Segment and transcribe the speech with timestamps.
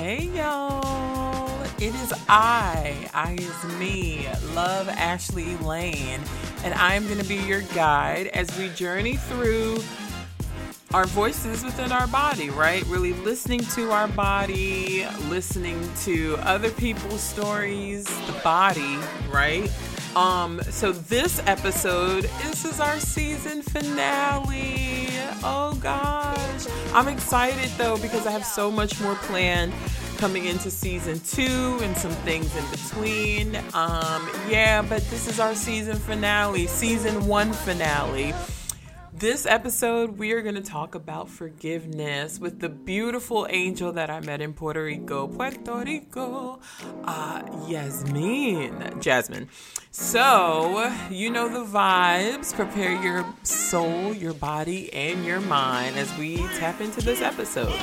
[0.00, 6.22] Hey y'all, it is I, I is me, Love Ashley Lane,
[6.64, 9.80] and I'm to be your guide as we journey through
[10.94, 12.82] our voices within our body, right?
[12.86, 18.96] Really listening to our body, listening to other people's stories, the body,
[19.30, 19.70] right?
[20.16, 25.08] Um, so this episode, this is our season finale.
[25.44, 26.09] Oh gosh.
[26.92, 29.72] I'm excited though because I have so much more planned
[30.18, 33.56] coming into season two and some things in between.
[33.74, 38.34] Um, yeah, but this is our season finale, season one finale.
[39.20, 44.20] This episode, we are going to talk about forgiveness with the beautiful angel that I
[44.20, 46.58] met in Puerto Rico, Puerto Rico,
[47.04, 49.50] uh, Yasmin, Jasmine.
[49.90, 52.54] So, you know the vibes.
[52.54, 57.78] Prepare your soul, your body, and your mind as we tap into this episode.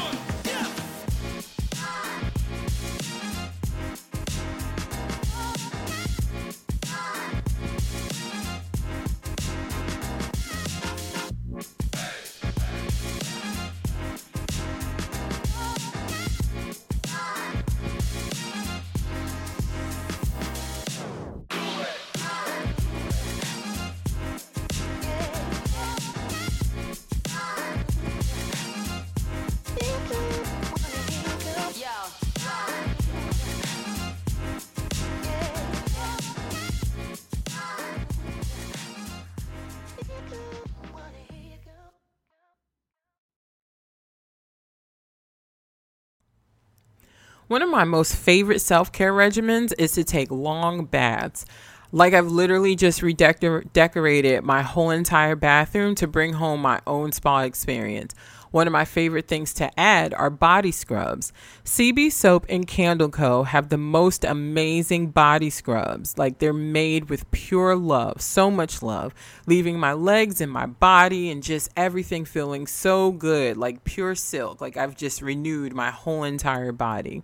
[47.48, 51.46] One of my most favorite self care regimens is to take long baths.
[51.94, 57.44] Like I've literally just redecorated my whole entire bathroom to bring home my own spa
[57.44, 58.14] experience.
[58.52, 61.34] One of my favorite things to add are body scrubs.
[61.66, 63.44] CB Soap and Candle Co.
[63.44, 66.18] have the most amazing body scrubs.
[66.18, 69.14] Like they're made with pure love, so much love,
[69.46, 74.62] leaving my legs and my body and just everything feeling so good, like pure silk.
[74.62, 77.24] Like I've just renewed my whole entire body.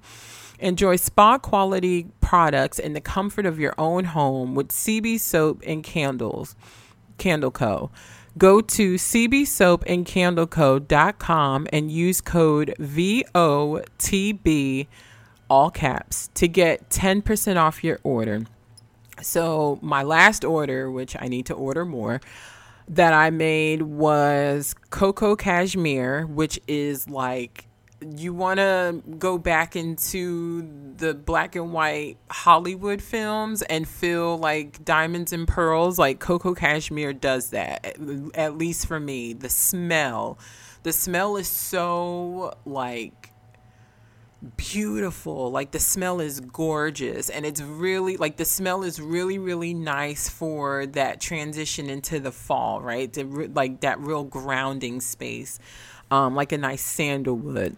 [0.60, 5.84] Enjoy spa quality products in the comfort of your own home with CB Soap and
[5.84, 6.56] Candles,
[7.18, 7.92] Candle Co.
[8.38, 14.88] Go to cbsoapandcandleco.com and use code VOTB,
[15.50, 18.42] all caps, to get 10% off your order.
[19.22, 22.22] So, my last order, which I need to order more,
[22.88, 27.68] that I made was Cocoa Cashmere, which is like
[28.18, 34.84] you want to go back into the black and white Hollywood films and feel like
[34.84, 37.98] diamonds and pearls, like Coco Cashmere does that,
[38.36, 39.34] at least for me.
[39.34, 40.38] The smell,
[40.84, 43.32] the smell is so like
[44.58, 45.52] beautiful.
[45.52, 50.28] Like the smell is gorgeous and it's really like the smell is really really nice
[50.30, 53.12] for that transition into the fall, right?
[53.14, 55.60] To, like that real grounding space.
[56.12, 57.78] Um, like a nice sandalwood.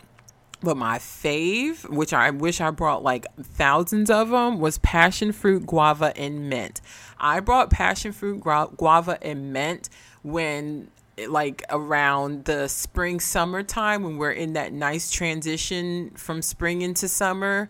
[0.65, 5.67] But my fave, which I wish I brought like thousands of them, was passion fruit,
[5.67, 6.81] guava, and mint.
[7.19, 9.89] I brought passion fruit, guava, and mint
[10.23, 10.89] when
[11.27, 17.69] like around the spring summertime when we're in that nice transition from spring into summer.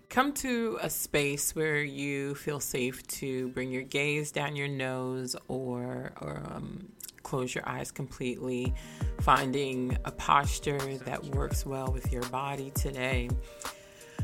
[0.10, 5.36] come to a space where you feel safe to bring your gaze down your nose
[5.48, 6.88] or, or um,
[7.24, 8.74] close your eyes completely,
[9.22, 13.30] finding a posture that works well with your body today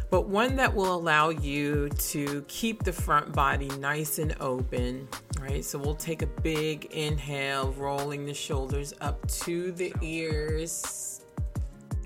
[0.09, 5.07] but one that will allow you to keep the front body nice and open,
[5.41, 5.63] right?
[5.65, 11.14] So we'll take a big inhale, rolling the shoulders up to the ears.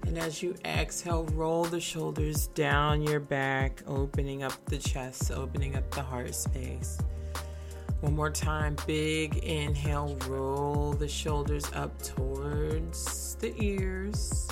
[0.06, 5.76] And as you exhale, roll the shoulders down your back, opening up the chest, opening
[5.76, 6.98] up the heart space.
[8.02, 14.48] One more time, big inhale, roll the shoulders up towards the ears.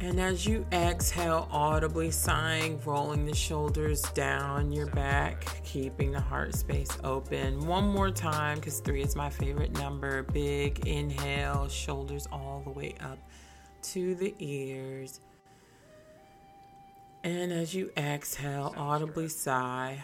[0.00, 6.54] And as you exhale, audibly sighing, rolling the shoulders down your back, keeping the heart
[6.54, 7.66] space open.
[7.66, 10.22] One more time, because three is my favorite number.
[10.22, 13.18] Big inhale, shoulders all the way up
[13.82, 15.20] to the ears.
[17.24, 20.00] And as you exhale, audibly sigh,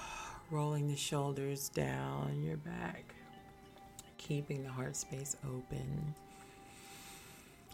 [0.50, 3.14] rolling the shoulders down your back,
[4.18, 6.14] keeping the heart space open.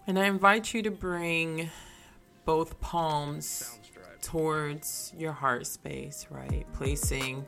[0.06, 1.68] And I invite you to bring
[2.44, 3.78] both palms
[4.22, 6.66] towards your heart space, right?
[6.72, 7.44] Placing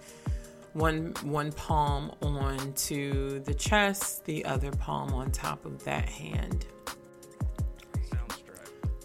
[0.73, 6.67] one one palm onto the chest, the other palm on top of that hand.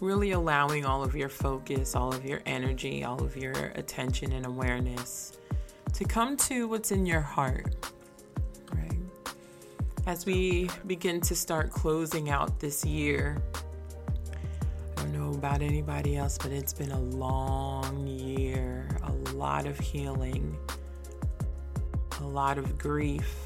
[0.04, 4.44] Really allowing all of your focus, all of your energy, all of your attention and
[4.44, 5.32] awareness
[5.94, 7.74] to come to what's in your heart.
[8.74, 8.98] Right?
[10.06, 13.42] As we begin to start closing out this year,
[14.98, 19.78] I don't know about anybody else, but it's been a long year, a lot of
[19.80, 20.54] healing,
[22.20, 23.43] a lot of grief.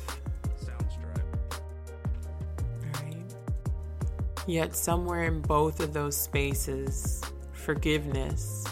[4.49, 7.21] Yet, somewhere in both of those spaces,
[7.53, 8.65] forgiveness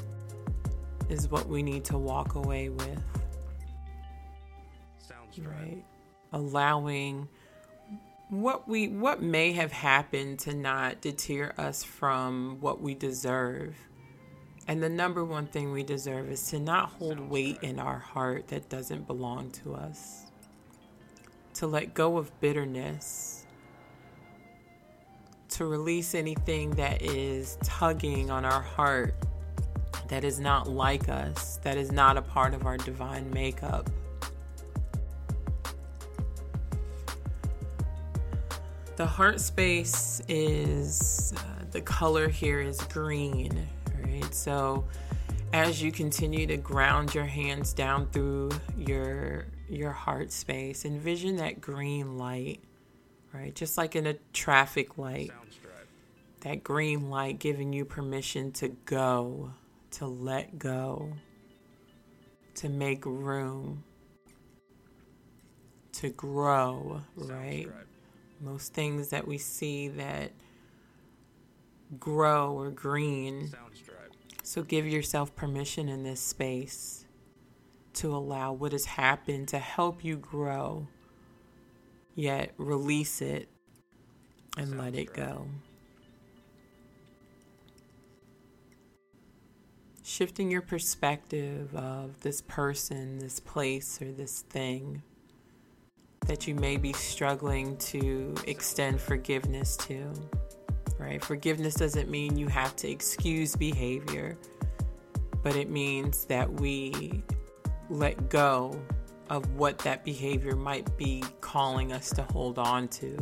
[1.10, 3.02] is what we need to walk away with.
[4.96, 5.84] Sounds right.
[6.32, 7.28] Allowing
[8.30, 13.76] what we what may have happened to not deter us from what we deserve.
[14.66, 18.48] And the number one thing we deserve is to not hold weight in our heart
[18.48, 20.22] that doesn't belong to us.
[21.56, 23.35] To let go of bitterness.
[25.50, 29.14] To release anything that is tugging on our heart
[30.08, 33.88] that is not like us, that is not a part of our divine makeup.
[38.96, 43.66] The heart space is uh, the color here is green,
[44.02, 44.34] right?
[44.34, 44.84] So
[45.52, 51.60] as you continue to ground your hands down through your your heart space, envision that
[51.60, 52.62] green light,
[53.36, 53.54] right?
[53.54, 55.30] Just like in a traffic light.
[56.40, 59.52] That green light giving you permission to go,
[59.92, 61.12] to let go,
[62.56, 63.82] to make room,
[65.94, 67.68] to grow, right?
[68.40, 70.32] Most things that we see that
[71.98, 73.52] grow or green.
[74.42, 77.06] So give yourself permission in this space
[77.94, 80.86] to allow what has happened to help you grow,
[82.16, 83.48] yet release it
[84.56, 85.46] and Sounds let it go.
[90.02, 95.02] Shifting your perspective of this person, this place, or this thing
[96.26, 100.10] that you may be struggling to extend forgiveness to,
[100.98, 101.22] right?
[101.22, 104.38] Forgiveness doesn't mean you have to excuse behavior,
[105.42, 107.22] but it means that we
[107.90, 108.80] let go
[109.30, 113.16] of what that behavior might be calling us to hold on to.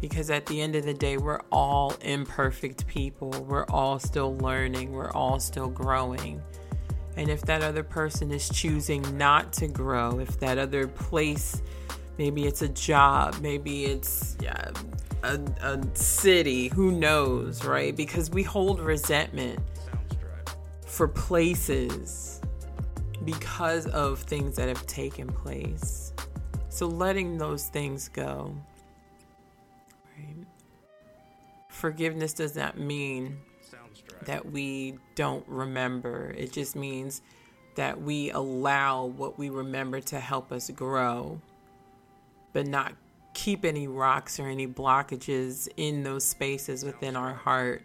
[0.00, 3.30] Because at the end of the day, we're all imperfect people.
[3.30, 4.92] We're all still learning.
[4.92, 6.42] We're all still growing.
[7.16, 11.62] And if that other person is choosing not to grow, if that other place,
[12.18, 14.70] maybe it's a job, maybe it's yeah,
[15.22, 17.94] a, a city, who knows, right?
[17.94, 19.60] Because we hold resentment
[20.86, 22.41] for places
[23.24, 26.12] because of things that have taken place.
[26.68, 28.54] So letting those things go.
[30.16, 30.46] Right?
[31.68, 33.38] Forgiveness does not mean
[34.26, 36.34] that we don't remember.
[36.36, 37.22] It just means
[37.74, 41.40] that we allow what we remember to help us grow,
[42.52, 42.94] but not
[43.34, 47.82] keep any rocks or any blockages in those spaces within our heart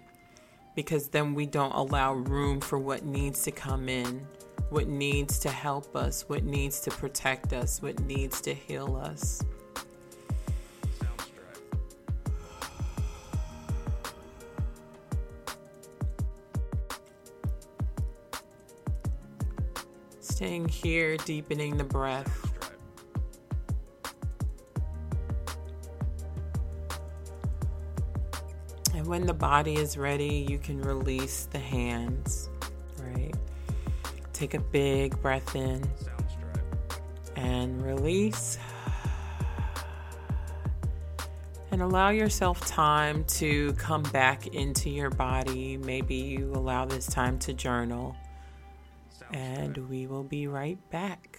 [0.77, 4.27] because then we don't allow room for what needs to come in,
[4.70, 9.42] what needs to help us, what needs to protect us, what needs to heal us.
[20.20, 22.44] Staying here, deepening the breath.
[28.94, 32.50] And when the body is ready, you can release the hands,
[33.00, 33.34] right?
[34.38, 35.84] Take a big breath in
[37.36, 38.60] and release.
[41.72, 45.77] And allow yourself time to come back into your body.
[45.77, 48.15] Maybe you allow this time to journal.
[49.34, 51.37] And we will be right back.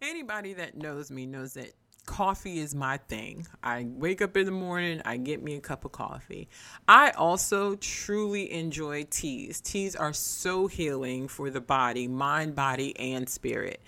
[0.00, 1.72] Anybody that knows me knows that
[2.06, 3.44] coffee is my thing.
[3.64, 6.48] I wake up in the morning, I get me a cup of coffee.
[6.86, 9.60] I also truly enjoy teas.
[9.60, 13.82] Teas are so healing for the body, mind, body, and spirit.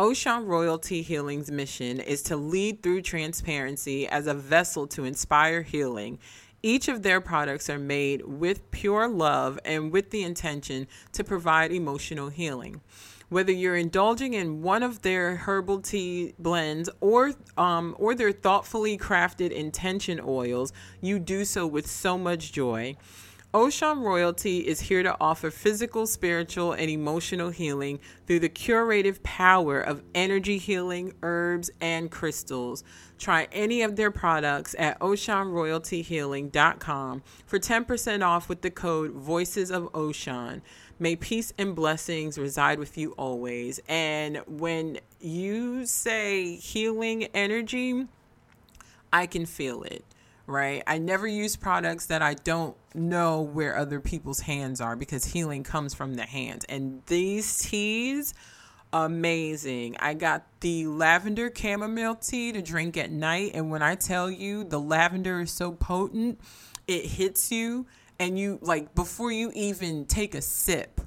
[0.00, 6.18] Oshun Royalty Healing's mission is to lead through transparency as a vessel to inspire healing.
[6.64, 11.70] Each of their products are made with pure love and with the intention to provide
[11.70, 12.80] emotional healing
[13.32, 18.98] whether you're indulging in one of their herbal tea blends or um, or their thoughtfully
[18.98, 22.94] crafted intention oils, you do so with so much joy.
[23.54, 29.78] Oshun Royalty is here to offer physical, spiritual, and emotional healing through the curative power
[29.78, 32.82] of energy healing, herbs, and crystals.
[33.18, 39.92] Try any of their products at oshunroyaltyhealing.com for 10% off with the code Voices of
[39.92, 40.62] Oshun.
[40.98, 43.80] May peace and blessings reside with you always.
[43.88, 48.06] And when you say healing energy,
[49.12, 50.04] I can feel it,
[50.46, 50.82] right?
[50.86, 55.64] I never use products that I don't know where other people's hands are because healing
[55.64, 56.64] comes from the hands.
[56.68, 58.32] And these teas,
[58.92, 59.96] amazing.
[59.98, 63.52] I got the lavender chamomile tea to drink at night.
[63.54, 66.40] And when I tell you the lavender is so potent,
[66.86, 67.86] it hits you
[68.18, 71.00] and you like before you even take a sip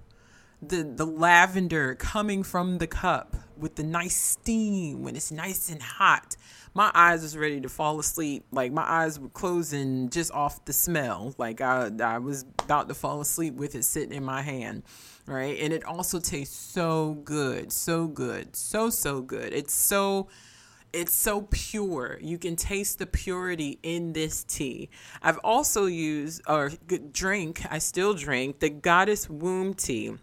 [0.61, 5.81] the the lavender coming from the cup with the nice steam when it's nice and
[5.81, 6.35] hot
[6.75, 8.45] my eyes was ready to fall asleep.
[8.51, 11.33] Like my eyes were closing just off the smell.
[11.37, 14.83] Like i i was about to fall asleep with it sitting in my hand
[15.27, 15.57] right?
[15.59, 19.53] And it also tastes so good so good so so good.
[19.53, 20.27] It's so
[20.95, 22.17] it's so pure.
[22.21, 24.89] You can taste the purity in this tea.
[25.21, 26.71] I've also used or
[27.11, 30.15] drink, I still drink the Goddess Womb tea.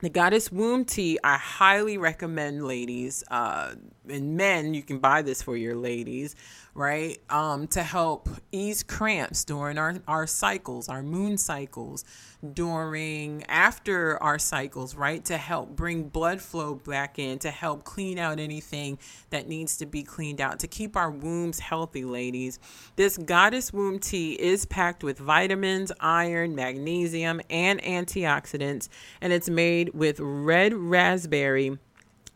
[0.00, 3.24] The Goddess Womb tea, I highly recommend, ladies.
[3.30, 3.74] Uh,
[4.08, 6.34] and men, you can buy this for your ladies
[6.76, 7.18] right?
[7.30, 12.04] Um, to help ease cramps during our, our cycles, our moon cycles,
[12.52, 15.24] during after our cycles, right?
[15.24, 18.98] To help bring blood flow back in, to help clean out anything
[19.30, 22.58] that needs to be cleaned out, to keep our wombs healthy, ladies.
[22.96, 28.90] This goddess womb tea is packed with vitamins, iron, magnesium, and antioxidants,
[29.22, 31.78] and it's made with red raspberry,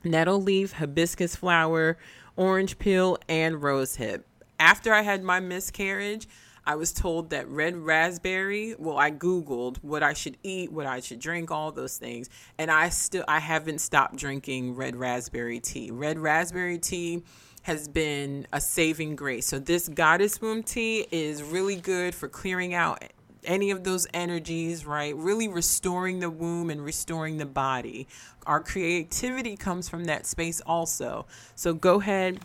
[0.02, 1.98] nettle leaf, hibiscus flower,
[2.36, 4.22] orange peel, and rosehip
[4.60, 6.28] after I had my miscarriage,
[6.66, 11.00] I was told that red raspberry, well, I Googled what I should eat, what I
[11.00, 12.28] should drink, all those things.
[12.58, 15.90] And I still, I haven't stopped drinking red raspberry tea.
[15.90, 17.24] Red raspberry tea
[17.62, 19.46] has been a saving grace.
[19.46, 23.02] So this goddess womb tea is really good for clearing out
[23.44, 25.16] any of those energies, right?
[25.16, 28.06] Really restoring the womb and restoring the body.
[28.46, 31.26] Our creativity comes from that space also.
[31.54, 32.40] So go ahead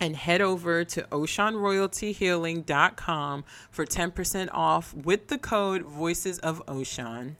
[0.00, 7.36] and head over to oshunroyaltyhealing.com for 10% off with the code Voices of Oshun.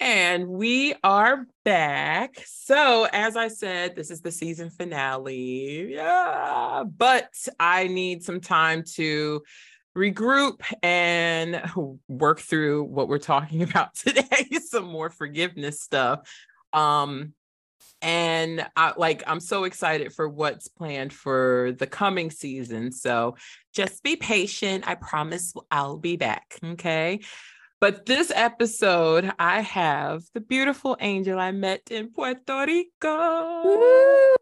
[0.00, 2.40] And we are back.
[2.46, 5.92] So, as I said, this is the season finale.
[5.92, 9.42] Yeah, but I need some time to
[9.96, 11.60] regroup and
[12.06, 16.20] work through what we're talking about today, some more forgiveness stuff.
[16.72, 17.32] Um,
[18.02, 22.92] and I like I'm so excited for what's planned for the coming season.
[22.92, 23.36] So
[23.74, 24.86] just be patient.
[24.86, 26.58] I promise I'll be back.
[26.64, 27.20] Okay.
[27.80, 33.62] But this episode, I have the beautiful angel I met in Puerto Rico.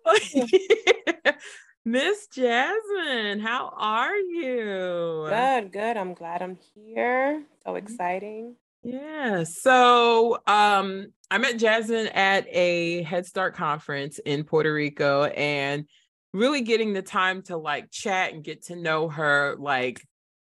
[1.85, 5.27] Miss Jasmine, how are you?
[5.29, 5.97] Good, good.
[5.99, 7.45] I'm glad I'm here.
[7.63, 7.77] So mm-hmm.
[7.77, 8.57] exciting.
[8.87, 9.43] Yeah.
[9.43, 15.87] So um I met Jasmine at a Head Start conference in Puerto Rico and
[16.33, 20.01] really getting the time to like chat and get to know her like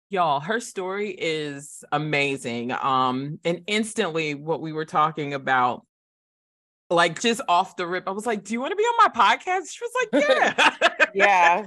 [0.10, 5.86] y'all her story is amazing um and instantly what we were talking about
[6.90, 8.08] like just off the rip.
[8.08, 11.06] I was like, "Do you want to be on my podcast?" She was like, "Yeah."
[11.14, 11.66] yeah.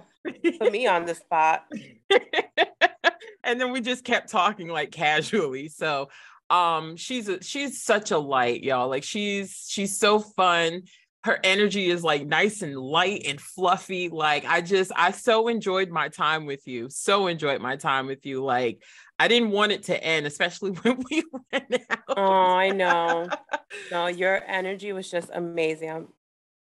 [0.59, 1.65] Put me on the spot.
[3.45, 5.69] and then we just kept talking like casually.
[5.69, 6.09] So
[6.53, 8.89] um she's a, she's such a light, y'all.
[8.89, 10.83] Like she's she's so fun.
[11.25, 14.09] Her energy is like nice and light and fluffy.
[14.11, 16.89] Like I just I so enjoyed my time with you.
[16.91, 18.45] So enjoyed my time with you.
[18.45, 18.83] Like
[19.19, 21.99] I didn't want it to end, especially when we went out.
[22.09, 23.29] Oh, I know.
[23.91, 25.91] no, your energy was just amazing.
[25.91, 26.09] I'm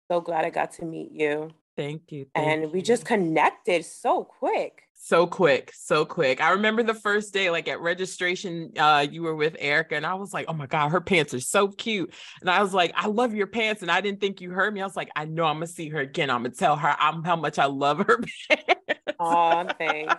[0.09, 1.51] so glad I got to meet you.
[1.77, 2.27] Thank you.
[2.35, 4.83] Thank and we just connected so quick.
[5.03, 6.43] So quick, so quick.
[6.43, 10.13] I remember the first day, like at registration, uh, you were with Erica, and I
[10.13, 12.13] was like, oh my God, her pants are so cute.
[12.43, 13.81] And I was like, I love your pants.
[13.81, 14.83] And I didn't think you heard me.
[14.83, 16.29] I was like, I know I'm gonna see her again.
[16.29, 19.17] I'm gonna tell her I'm, how much I love her pants.
[19.19, 20.15] Oh, thanks.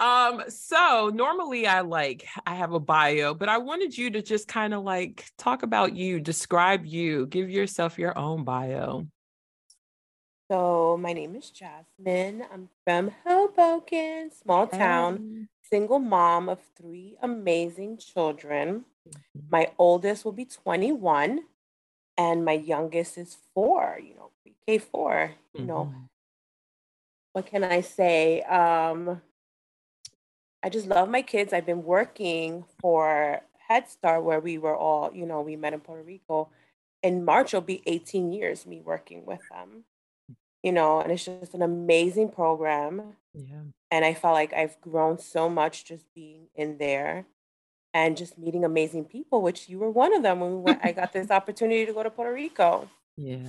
[0.00, 4.48] Um, so normally I like I have a bio, but I wanted you to just
[4.48, 9.06] kind of like talk about you, describe you, give yourself your own bio.
[10.50, 12.44] So my name is Jasmine.
[12.52, 18.84] I'm from Hoboken, small town, single mom of three amazing children.
[19.08, 19.40] Mm-hmm.
[19.50, 21.44] My oldest will be 21
[22.18, 24.30] and my youngest is four, you know,
[24.66, 25.66] K 4 you mm-hmm.
[25.66, 25.94] know.
[27.32, 28.42] What can I say?
[28.42, 29.22] Um
[30.62, 31.52] I just love my kids.
[31.52, 35.80] I've been working for Head Start where we were all, you know, we met in
[35.80, 36.48] Puerto Rico.
[37.02, 39.84] In March, it'll be 18 years me working with them,
[40.64, 43.02] you know, and it's just an amazing program.
[43.34, 43.64] Yeah.
[43.90, 47.26] And I felt like I've grown so much just being in there
[47.92, 50.92] and just meeting amazing people, which you were one of them when we went, I
[50.92, 52.88] got this opportunity to go to Puerto Rico.
[53.18, 53.46] Yeah.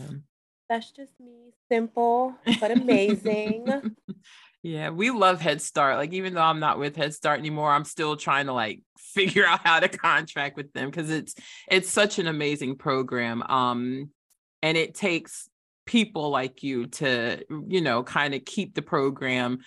[0.69, 1.53] That's just me.
[1.71, 3.95] Simple, but amazing.
[4.61, 5.97] Yeah, we love Head Start.
[5.97, 9.45] Like, even though I'm not with Head Start anymore, I'm still trying to like figure
[9.45, 11.35] out how to contract with them because it's
[11.69, 13.43] it's such an amazing program.
[13.43, 14.09] Um,
[14.63, 15.47] and it takes
[15.85, 19.59] people like you to, you know, kind of keep the program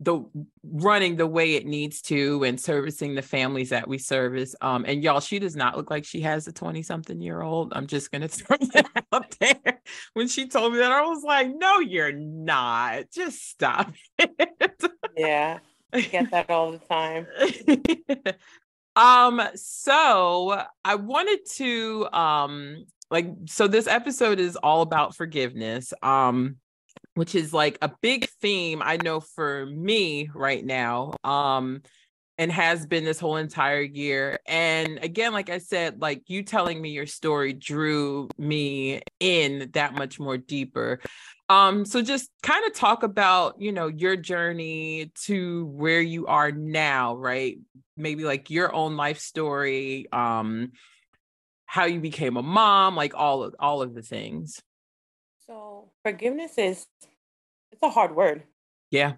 [0.00, 0.24] the
[0.62, 4.54] running the way it needs to and servicing the families that we service.
[4.60, 7.72] Um, and y'all, she does not look like she has a 20 something year old.
[7.74, 9.80] I'm just gonna throw that out there.
[10.14, 13.10] When she told me that, I was like, no, you're not.
[13.12, 14.82] Just stop it.
[15.16, 15.58] Yeah.
[15.92, 17.26] I get that all the time.
[18.96, 25.92] um, so I wanted to um like so this episode is all about forgiveness.
[26.02, 26.56] Um
[27.14, 31.14] which is like a big theme I know for me right now.
[31.24, 31.82] Um,
[32.38, 34.38] and has been this whole entire year.
[34.46, 39.94] And again, like I said, like you telling me your story drew me in that
[39.94, 41.00] much more deeper.
[41.48, 46.52] Um, so just kind of talk about, you know, your journey to where you are
[46.52, 47.58] now, right?
[47.96, 50.70] Maybe like your own life story, um,
[51.68, 54.62] how you became a mom, like all of all of the things.
[55.46, 56.86] So forgiveness is
[57.70, 58.42] it's a hard word.
[58.90, 59.12] Yeah.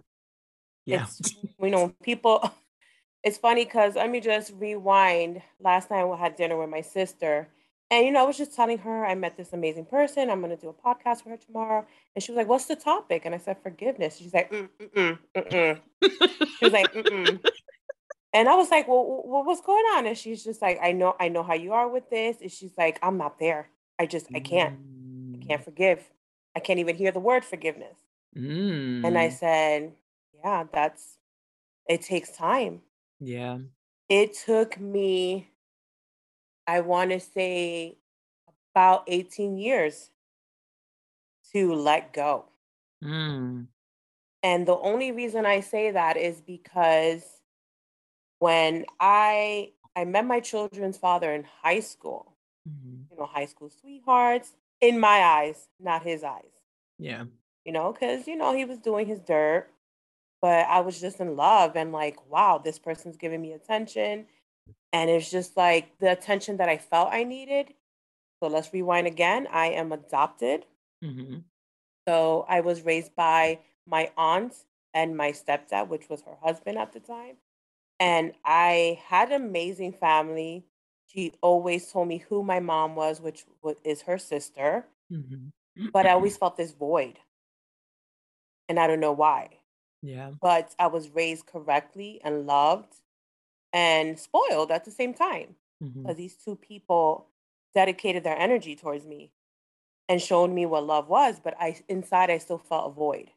[0.84, 1.06] Yeah.
[1.20, 2.52] It's, you know, people
[3.22, 5.42] it's funny because let me just rewind.
[5.60, 7.48] Last night I had dinner with my sister.
[7.88, 10.28] And you know, I was just telling her I met this amazing person.
[10.28, 11.86] I'm gonna do a podcast for her tomorrow.
[12.16, 13.22] And she was like, What's the topic?
[13.26, 14.16] And I said, Forgiveness.
[14.16, 16.48] She's like, mm, mm, mm, mm.
[16.58, 17.40] She was like, mm
[18.32, 20.06] And I was like, well, well, what's going on?
[20.06, 22.36] And she's just like, I know, I know how you are with this.
[22.40, 23.68] And she's like, I'm not there.
[23.98, 24.78] I just, I can't,
[25.34, 26.08] I can't forgive.
[26.54, 27.96] I can't even hear the word forgiveness.
[28.36, 29.04] Mm.
[29.04, 29.92] And I said,
[30.32, 31.18] yeah, that's,
[31.88, 32.82] it takes time.
[33.18, 33.58] Yeah.
[34.08, 35.48] It took me,
[36.66, 37.98] I want to say,
[38.74, 40.10] about 18 years
[41.52, 42.44] to let go.
[43.02, 43.66] Mm.
[44.42, 47.39] And the only reason I say that is because
[48.40, 52.34] when I I met my children's father in high school,
[52.68, 53.02] mm-hmm.
[53.10, 56.42] you know, high school sweethearts, in my eyes, not his eyes.
[56.98, 57.24] Yeah
[57.64, 59.68] you know, because, you know, he was doing his dirt,
[60.40, 64.26] but I was just in love and like, wow, this person's giving me attention.
[64.92, 67.74] And it's just like the attention that I felt I needed.
[68.42, 69.46] So let's rewind again.
[69.52, 70.64] I am adopted.
[71.04, 71.38] Mm-hmm.
[72.08, 74.54] So I was raised by my aunt
[74.94, 77.36] and my stepdad, which was her husband at the time.
[78.00, 80.64] And I had an amazing family.
[81.06, 83.44] She always told me who my mom was, which
[83.84, 84.86] is her sister.
[85.12, 85.88] Mm-hmm.
[85.92, 87.18] But I always felt this void
[88.70, 89.48] and I don't know why.
[90.00, 90.30] Yeah.
[90.40, 92.94] But I was raised correctly and loved
[93.72, 95.56] and spoiled at the same time.
[95.80, 96.12] Because mm-hmm.
[96.14, 97.26] these two people
[97.74, 99.32] dedicated their energy towards me
[100.08, 103.30] and showed me what love was, but I inside I still felt a void.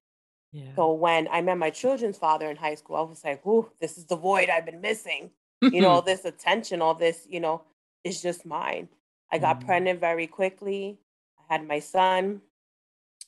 [0.53, 0.75] Yeah.
[0.75, 3.97] So when I met my children's father in high school, I was like, "Ooh, this
[3.97, 5.31] is the void I've been missing."
[5.71, 7.61] you know, all this attention, all this, you know,
[8.03, 8.89] is just mine.
[9.31, 9.65] I got mm.
[9.65, 10.99] pregnant very quickly.
[11.39, 12.41] I had my son.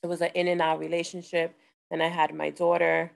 [0.03, 1.55] It was an in and out relationship.
[1.89, 3.11] Then I had my daughter.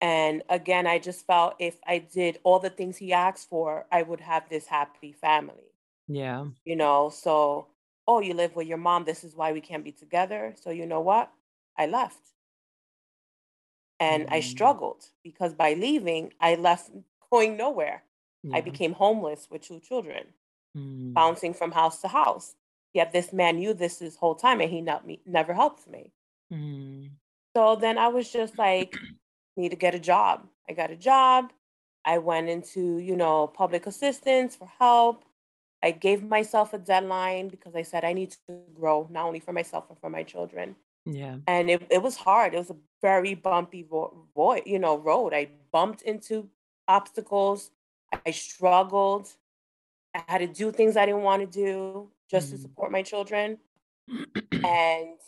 [0.00, 4.02] And again, I just felt if I did all the things he asked for, I
[4.02, 5.72] would have this happy family.
[6.06, 6.46] Yeah.
[6.64, 7.68] You know, so,
[8.06, 9.04] oh, you live with your mom.
[9.04, 10.54] This is why we can't be together.
[10.62, 11.32] So, you know what?
[11.78, 12.18] I left.
[13.98, 14.32] And mm.
[14.32, 16.90] I struggled because by leaving, I left
[17.30, 18.02] going nowhere.
[18.42, 18.56] Yeah.
[18.56, 20.24] I became homeless with two children,
[20.76, 21.12] mm.
[21.12, 22.54] bouncing from house to house.
[22.92, 26.12] Yet this man knew this this whole time and he not me, never helped me.
[26.52, 27.10] Mm.
[27.54, 28.94] So then I was just like,
[29.56, 30.46] need to get a job.
[30.68, 31.52] I got a job.
[32.04, 35.24] I went into, you know, public assistance for help.
[35.82, 38.38] I gave myself a deadline because I said I need to
[38.74, 40.76] grow, not only for myself, but for my children.
[41.06, 41.36] Yeah.
[41.46, 42.52] And it, it was hard.
[42.52, 45.32] It was a very bumpy vo- vo- you know, road.
[45.32, 46.50] I bumped into
[46.88, 47.70] obstacles.
[48.26, 49.28] I struggled.
[50.14, 52.52] I had to do things I didn't want to do just mm.
[52.52, 53.58] to support my children.
[54.52, 55.18] and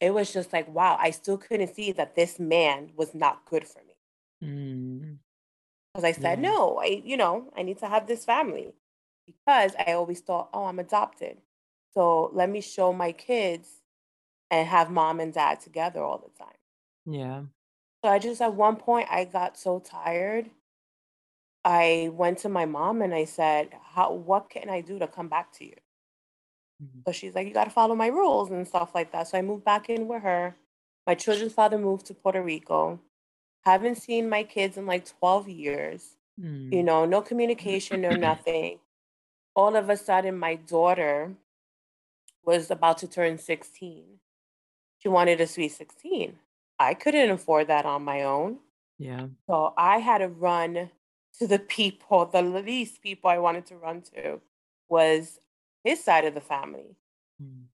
[0.00, 3.66] it was just like, wow, I still couldn't see that this man was not good
[3.66, 5.18] for me.
[5.94, 6.08] Because mm.
[6.08, 6.50] I said, yeah.
[6.50, 8.74] no, I, you know, I need to have this family.
[9.26, 11.38] Because I always thought, oh, I'm adopted.
[11.94, 13.68] So let me show my kids
[14.50, 16.56] and have mom and dad together all the time.
[17.06, 17.42] Yeah.
[18.04, 20.50] So I just, at one point, I got so tired.
[21.64, 25.28] I went to my mom and I said, how, what can I do to come
[25.28, 25.74] back to you?
[26.82, 27.00] Mm-hmm.
[27.06, 29.28] So she's like, you got to follow my rules and stuff like that.
[29.28, 30.54] So I moved back in with her.
[31.06, 33.00] My children's father moved to Puerto Rico.
[33.64, 36.16] Haven't seen my kids in like 12 years.
[36.40, 36.72] Mm.
[36.72, 38.78] You know, no communication, no nothing.
[39.54, 41.32] All of a sudden, my daughter
[42.44, 44.04] was about to turn 16.
[44.98, 46.36] She wanted a sweet 16.
[46.78, 48.58] I couldn't afford that on my own.
[48.98, 49.26] Yeah.
[49.46, 50.90] So I had to run
[51.38, 54.40] to the people, the least people I wanted to run to
[54.88, 55.38] was
[55.84, 56.96] his side of the family.
[57.42, 57.64] Mm.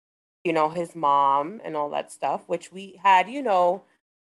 [0.45, 3.85] You know, his mom and all that stuff, which we had, you know,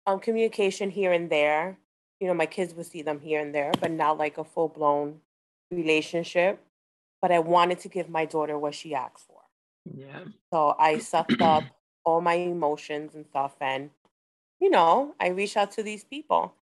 [0.08, 1.78] um, communication here and there.
[2.22, 4.70] You know, my kids would see them here and there, but not like a full
[4.70, 5.20] blown
[5.70, 6.62] relationship.
[7.22, 9.42] But I wanted to give my daughter what she asked for.
[9.94, 10.24] Yeah.
[10.54, 11.64] So I sucked up
[12.06, 13.56] all my emotions and stuff.
[13.60, 13.90] And,
[14.60, 16.54] you know, I reached out to these people.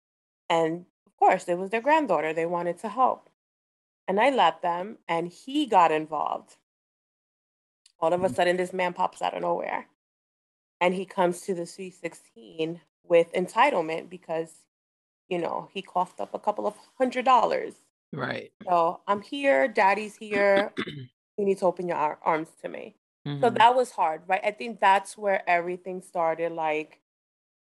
[0.49, 2.33] And of course, it was their granddaughter.
[2.33, 3.29] They wanted to help.
[4.09, 6.57] And I let them, and he got involved.
[8.01, 8.35] All of a mm-hmm.
[8.35, 9.87] sudden, this man pops out of nowhere.
[10.81, 14.53] And he comes to the Sweet 16 with entitlement because,
[15.29, 17.75] you know, he coughed up a couple of hundred dollars.
[18.13, 18.53] Right.
[18.65, 20.73] So I'm here, daddy's here.
[20.87, 22.97] you need to open your arms to me.
[23.27, 23.43] Mm-hmm.
[23.43, 24.41] So that was hard, right?
[24.45, 26.53] I think that's where everything started.
[26.53, 27.01] Like,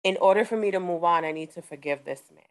[0.02, 2.44] in order for me to move on, I need to forgive this man.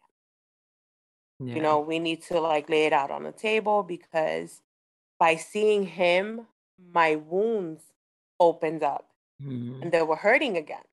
[1.40, 1.56] Yeah.
[1.56, 4.60] You know, we need to like lay it out on the table because
[5.18, 6.46] by seeing him
[6.92, 7.82] my wounds
[8.38, 9.08] opened up
[9.42, 9.82] mm-hmm.
[9.82, 10.84] and they were hurting again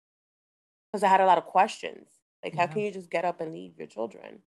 [0.92, 2.08] because I had a lot of questions.
[2.44, 2.62] Like, yeah.
[2.62, 4.40] how can you just get up and leave your children?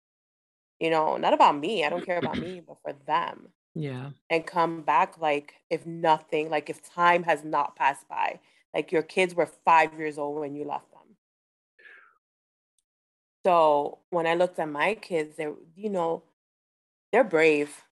[0.81, 1.85] You know, not about me.
[1.85, 3.49] I don't care about me, but for them.
[3.75, 4.11] Yeah.
[4.31, 8.41] And come back like if nothing, like if time has not passed by.
[8.73, 11.17] Like your kids were five years old when you left them.
[13.47, 16.23] So when I looked at my kids, they're, you know,
[17.13, 17.85] they're brave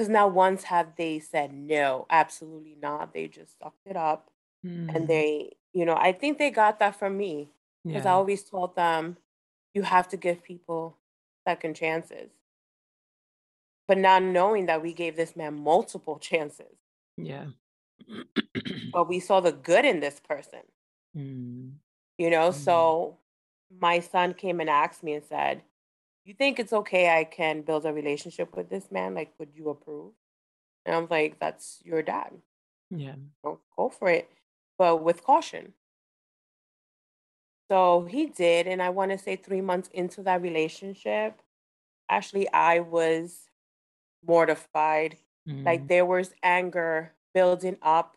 [0.00, 4.30] because now once have they said no absolutely not they just sucked it up
[4.64, 4.94] mm.
[4.94, 7.50] and they you know i think they got that from me
[7.84, 8.10] because yeah.
[8.10, 9.16] i always told them
[9.74, 10.96] you have to give people
[11.46, 12.30] second chances
[13.90, 16.76] but not knowing that we gave this man multiple chances
[17.16, 17.46] yeah
[18.92, 20.60] but we saw the good in this person
[21.16, 21.72] mm.
[22.18, 22.54] you know mm.
[22.54, 23.16] so
[23.80, 25.62] my son came and asked me and said
[26.24, 29.14] you think it's okay I can build a relationship with this man?
[29.14, 30.12] Like, would you approve?
[30.86, 32.30] And I'm like, that's your dad.
[32.90, 33.14] Yeah.
[33.42, 34.30] Don't go for it,
[34.78, 35.74] but with caution.
[37.68, 38.66] So he did.
[38.66, 41.40] And I want to say three months into that relationship,
[42.08, 43.49] actually, I was
[44.26, 45.16] mortified.
[45.48, 45.64] Mm.
[45.64, 48.16] Like, there was anger building up.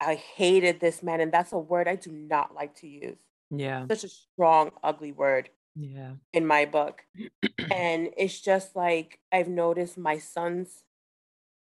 [0.00, 1.20] I hated this man.
[1.20, 3.18] And that's a word I do not like to use.
[3.50, 3.86] Yeah.
[3.88, 7.04] Such a strong, ugly word yeah in my book
[7.70, 10.84] and it's just like i've noticed my son's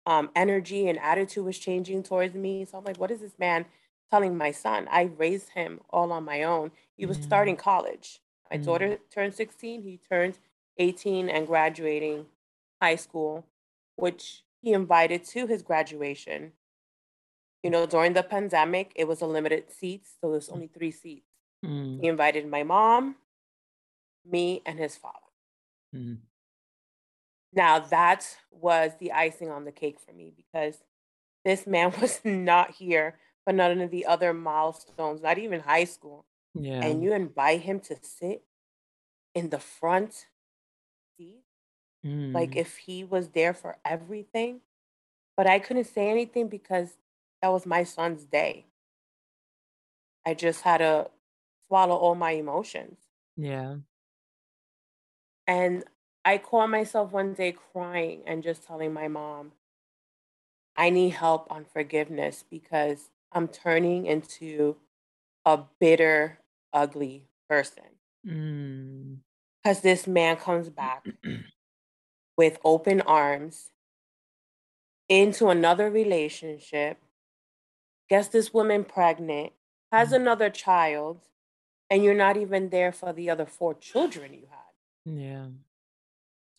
[0.06, 3.66] um, energy and attitude was changing towards me so i'm like what is this man
[4.10, 8.20] telling my son i raised him all on my own he was starting college
[8.50, 8.64] my mm.
[8.64, 10.38] daughter turned 16 he turned
[10.78, 12.24] 18 and graduating
[12.80, 13.46] high school
[13.96, 16.52] which he invited to his graduation
[17.62, 21.26] you know during the pandemic it was a limited seats so there's only three seats
[21.64, 22.00] mm.
[22.00, 23.16] he invited my mom
[24.30, 25.18] me and his father.
[25.94, 26.14] Mm-hmm.
[27.52, 30.78] Now that was the icing on the cake for me because
[31.44, 36.26] this man was not here for none of the other milestones, not even high school.
[36.54, 36.84] Yeah.
[36.84, 38.42] And you invite him to sit
[39.34, 40.26] in the front
[42.04, 42.56] like Mm.
[42.56, 44.60] if he was there for everything.
[45.36, 46.96] But I couldn't say anything because
[47.42, 48.66] that was my son's day.
[50.26, 51.10] I just had to
[51.66, 52.98] swallow all my emotions.
[53.36, 53.76] Yeah.
[55.46, 55.84] And
[56.24, 59.52] I caught myself one day crying and just telling my mom,
[60.76, 64.76] I need help on forgiveness because I'm turning into
[65.44, 66.38] a bitter,
[66.72, 67.84] ugly person.
[68.26, 69.18] Mm.
[69.62, 71.06] Because this man comes back
[72.38, 73.72] with open arms
[75.08, 76.98] into another relationship,
[78.08, 79.52] gets this woman pregnant,
[79.90, 80.16] has Mm.
[80.16, 81.28] another child,
[81.90, 84.72] and you're not even there for the other four children you had.
[85.04, 85.48] Yeah.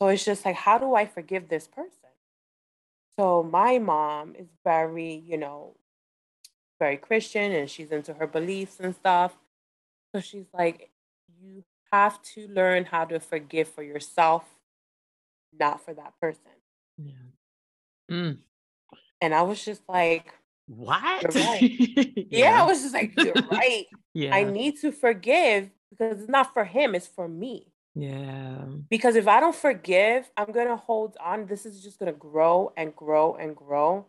[0.02, 2.10] So it's just like, how do I forgive this person?
[3.18, 5.76] So my mom is very, you know,
[6.80, 9.38] very Christian and she's into her beliefs and stuff.
[10.14, 10.90] So she's like,
[11.42, 14.59] you have to learn how to forgive for yourself,
[15.58, 16.42] not for that person.
[16.98, 17.14] Yeah.
[18.12, 18.38] Mm.
[19.22, 20.34] And I was just like,
[20.68, 21.34] What?
[21.36, 21.72] Right.
[22.30, 23.86] yeah, I was just like, you're right.
[24.14, 24.36] yeah.
[24.36, 27.72] I need to forgive because it's not for him, it's for me.
[27.96, 28.64] yeah.
[28.90, 31.48] Because if I don't forgive, I'm going to hold on.
[31.48, 34.06] This is just going to grow and grow and grow.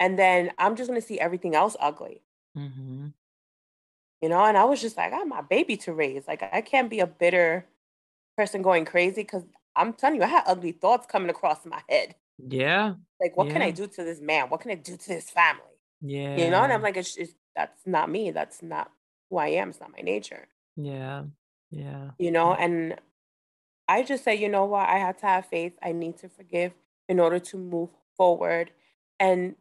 [0.00, 2.20] And then I'm just going to see everything else ugly,
[2.58, 3.06] Mm-hmm.
[4.22, 4.44] you know?
[4.44, 6.26] And I was just like, I have my baby to raise.
[6.28, 7.64] Like, I can't be a bitter
[8.36, 9.44] person going crazy because
[9.76, 12.14] I'm telling you, I had ugly thoughts coming across my head.
[12.38, 12.94] Yeah.
[13.20, 14.48] Like, what can I do to this man?
[14.50, 15.62] What can I do to this family?
[16.00, 16.36] Yeah.
[16.36, 16.62] You know?
[16.62, 18.30] And I'm like, it's just, that's not me.
[18.30, 18.90] That's not
[19.30, 19.70] who I am.
[19.70, 20.48] It's not my nature.
[20.76, 21.24] Yeah.
[21.70, 22.10] Yeah.
[22.18, 23.00] you know and
[23.88, 26.72] i just say you know what i had to have faith i need to forgive
[27.08, 28.70] in order to move forward
[29.18, 29.56] and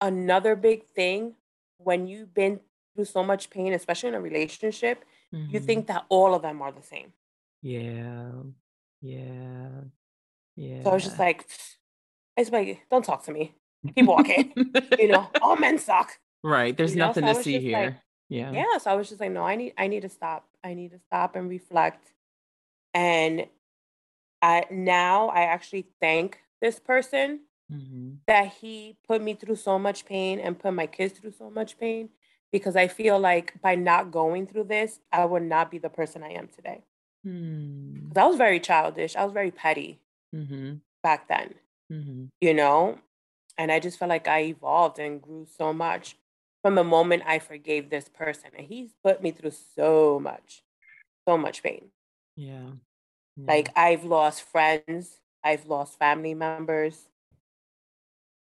[0.00, 1.34] another big thing
[1.76, 2.60] when you've been
[2.94, 5.64] through so much pain especially in a relationship you Mhm.
[5.66, 7.12] think that all of them are the same
[7.60, 8.32] Yeah.
[9.02, 9.68] Yeah.
[10.56, 10.82] Yeah.
[10.84, 11.46] so i was just like
[12.36, 13.54] it's like don't talk to me
[13.94, 14.52] keep walking
[14.98, 16.76] you know all men suck right.
[16.76, 18.02] There's you know, nothing so to see just like, here.
[18.28, 18.52] yeah.
[18.52, 20.92] yeah so i was just like no i need i need to stop i need
[20.92, 22.12] to stop and reflect
[22.94, 23.46] and
[24.40, 27.40] i now i actually thank this person
[27.72, 28.10] Mm-hmm.
[28.26, 31.78] that he put me through so much pain and put my kids through so much
[31.78, 32.10] pain
[32.50, 36.22] because I feel like by not going through this, I would not be the person
[36.22, 36.82] I am today.
[37.24, 39.16] 'Cause I was very childish.
[39.16, 40.00] I was very petty
[40.34, 40.74] Mm-hmm.
[41.02, 41.54] back then,
[41.90, 42.24] Mm-hmm.
[42.40, 43.00] you know?
[43.58, 46.16] And I just felt like I evolved and grew so much
[46.62, 48.50] from the moment I forgave this person.
[48.56, 50.62] And he's put me through so much,
[51.28, 51.90] so much pain.
[52.36, 52.72] Yeah.
[53.36, 53.46] yeah.
[53.46, 57.08] Like I've lost friends, I've lost family members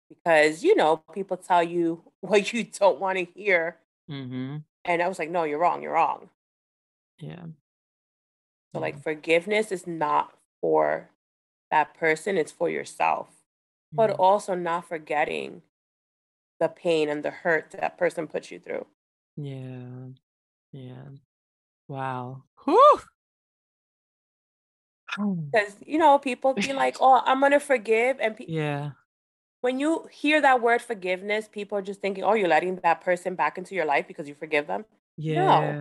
[0.08, 4.56] because you know people tell you what you don't want to hear, Mm-hmm.
[4.84, 6.30] and I was like, no, you're wrong, you're wrong.
[7.18, 7.46] Yeah.
[8.74, 11.10] So like forgiveness is not for
[11.70, 13.30] that person; it's for yourself,
[13.96, 14.18] but Mhm.
[14.18, 15.62] also not forgetting
[16.60, 18.86] the pain and the hurt that person put you through.
[19.36, 20.08] Yeah.
[20.72, 21.10] Yeah.
[21.88, 22.44] Wow.
[22.64, 23.00] Whew.
[25.52, 28.92] Because you know people be like, oh, I'm gonna forgive, and pe- yeah.
[29.62, 33.36] when you hear that word forgiveness, people are just thinking, oh, you're letting that person
[33.36, 34.84] back into your life because you forgive them.
[35.16, 35.76] Yeah.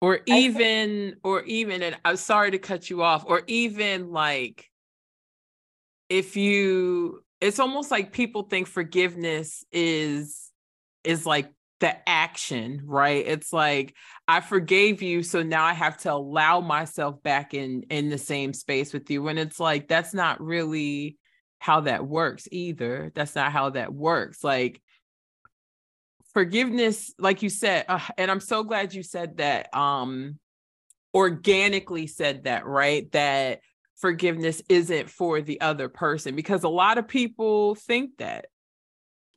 [0.00, 4.70] Or even, or even, and I'm sorry to cut you off, or even like
[6.08, 10.50] if you, it's almost like people think forgiveness is,
[11.04, 13.26] is like the action, right?
[13.26, 13.94] It's like,
[14.28, 18.52] I forgave you, so now I have to allow myself back in in the same
[18.52, 19.26] space with you.
[19.28, 21.18] and it's like, that's not really
[21.58, 23.12] how that works either.
[23.14, 24.42] That's not how that works.
[24.42, 24.80] Like,
[26.32, 30.38] forgiveness like you said uh, and i'm so glad you said that um
[31.14, 33.10] organically said that right?
[33.12, 33.60] That
[33.96, 38.46] forgiveness isn't for the other person because a lot of people think that.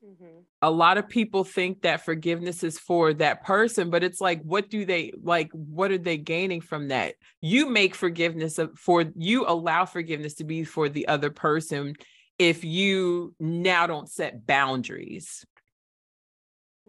[0.06, 0.40] Mm-hmm.
[0.62, 4.70] a lot of people think that forgiveness is for that person but it's like what
[4.70, 7.16] do they like what are they gaining from that?
[7.40, 11.94] You make forgiveness for you allow forgiveness to be for the other person
[12.38, 15.46] if you now don't set boundaries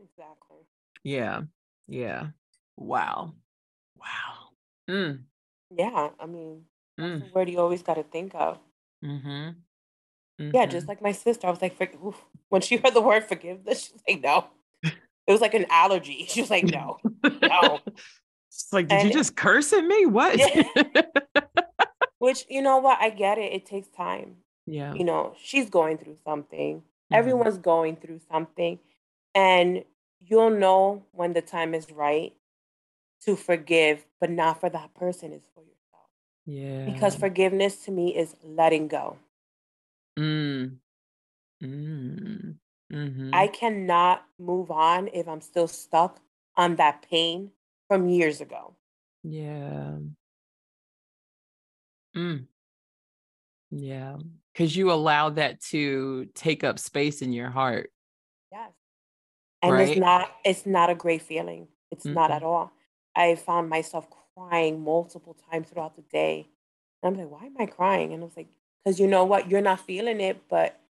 [0.05, 0.59] Exactly.
[1.03, 1.43] Yeah.
[1.89, 2.29] Yeah.
[2.77, 3.35] Wow.
[3.99, 4.51] Wow.
[4.91, 5.23] Mm.
[5.77, 6.63] Yeah, I mean,
[6.97, 7.27] that's Mm.
[7.29, 8.59] the word you always got to think of.
[9.05, 10.51] Mm-hmm.
[10.55, 12.17] Yeah, just like my sister, I was like, oof."
[12.49, 14.47] when she heard the word forgiveness, she was like, no.
[15.27, 16.27] It was like an allergy.
[16.29, 16.99] She was like, no.
[17.43, 17.81] no.
[18.51, 20.07] It's like, did you just curse at me?
[20.07, 20.39] What?
[22.19, 22.99] Which, you know what?
[23.01, 23.53] I get it.
[23.53, 24.37] It takes time.
[24.67, 24.95] yeah.
[24.95, 26.77] You know, she's going through something.
[26.79, 27.15] Mm-hmm.
[27.15, 28.79] Everyone's going through something.
[29.35, 29.85] And
[30.27, 32.35] you'll know when the time is right
[33.25, 36.11] to forgive, but not for that person, it's for yourself.
[36.47, 36.85] Yeah.
[36.85, 39.17] Because forgiveness to me is letting go.
[40.19, 40.77] Mm.
[41.63, 42.55] Mm.
[42.93, 43.31] Mm-hmm.
[43.33, 46.21] I cannot move on if I'm still stuck
[46.57, 47.51] on that pain
[47.89, 48.75] from years ago.
[49.23, 49.99] Yeah.
[52.17, 52.47] Mm.
[53.71, 54.17] Yeah.
[54.53, 57.91] Because you allow that to take up space in your heart.
[59.65, 59.89] And right?
[59.89, 61.69] it's not it's not a great feeling.
[61.91, 62.15] It's mm-hmm.
[62.15, 62.73] not at all.
[63.17, 66.49] I found myself crying multiple times throughout the day.
[67.03, 68.13] And I'm like, why am I crying?
[68.13, 68.49] And I was like,
[68.85, 69.51] because you know what?
[69.51, 70.81] You're not feeling it, but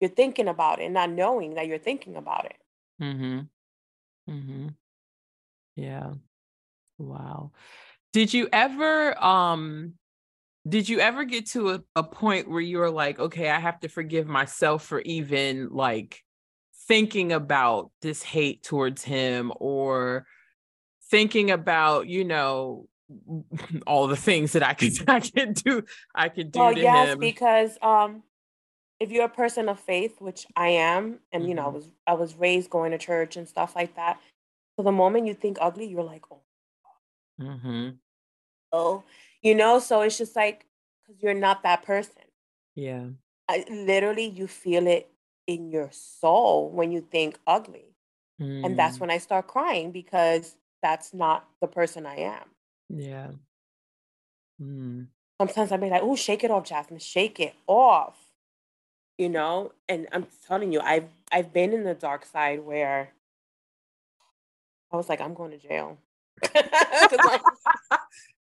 [0.00, 2.56] you're thinking about it, not knowing that you're thinking about it.
[3.02, 3.40] Mm-hmm.
[4.32, 4.68] Mm-hmm.
[5.76, 6.14] Yeah.
[6.98, 7.52] Wow.
[8.12, 9.94] Did you ever um
[10.66, 13.80] did you ever get to a, a point where you were like, okay, I have
[13.80, 16.23] to forgive myself for even like
[16.86, 20.26] thinking about this hate towards him or
[21.10, 22.88] thinking about, you know,
[23.86, 25.82] all the things that I could I could do
[26.14, 27.18] I could do well, to yes, him.
[27.18, 28.22] because um
[29.00, 31.48] if you're a person of faith, which I am, and mm-hmm.
[31.48, 31.74] you know, I mm-hmm.
[31.76, 34.20] was I was raised going to church and stuff like that.
[34.76, 36.40] So the moment you think ugly, you're like, oh,
[37.40, 37.90] mm-hmm.
[38.72, 39.04] oh,
[39.42, 39.78] you know.
[39.78, 40.66] So it's just like
[41.06, 42.22] because you're not that person.
[42.74, 43.06] Yeah,
[43.48, 45.08] I, literally, you feel it
[45.46, 47.94] in your soul when you think ugly,
[48.40, 48.64] mm.
[48.64, 49.02] and that's mm.
[49.02, 52.44] when I start crying because that's not the person I am.
[52.88, 53.30] Yeah.
[54.60, 55.06] Mm.
[55.40, 57.00] Sometimes I'd be like, "Oh, shake it off, Jasmine.
[57.00, 58.24] Shake it off."
[59.18, 63.10] you know and i'm telling you i've i've been in the dark side where
[64.92, 65.98] i was like i'm going to jail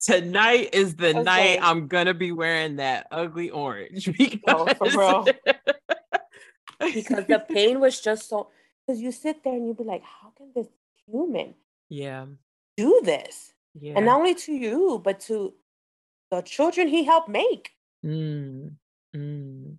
[0.01, 1.23] tonight is the okay.
[1.23, 5.25] night i'm gonna be wearing that ugly orange because, oh,
[6.95, 8.49] because the pain was just so
[8.87, 10.69] because you sit there and you'd be like how can this
[11.07, 11.55] human
[11.89, 12.27] yeah
[12.77, 15.55] do this yeah and not only to you but to
[16.31, 17.73] the children he helped make
[18.05, 18.71] mm.
[19.15, 19.77] Mm.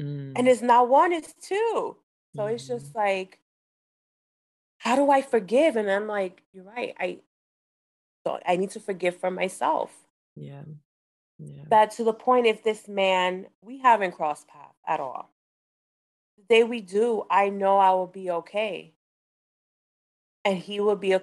[0.00, 0.32] Mm.
[0.36, 1.96] And it's not one, it's two.
[2.34, 3.40] So it's just like,
[4.78, 5.76] how do I forgive?
[5.76, 6.94] And I'm like, you're right.
[6.98, 7.18] I
[8.26, 9.90] so I need to forgive for myself.
[10.34, 10.62] Yeah.
[11.38, 11.62] Yeah.
[11.70, 15.30] That to the point if this man, we haven't crossed paths at all.
[16.48, 18.94] Day we do, I know I will be okay.
[20.44, 21.22] And he will be a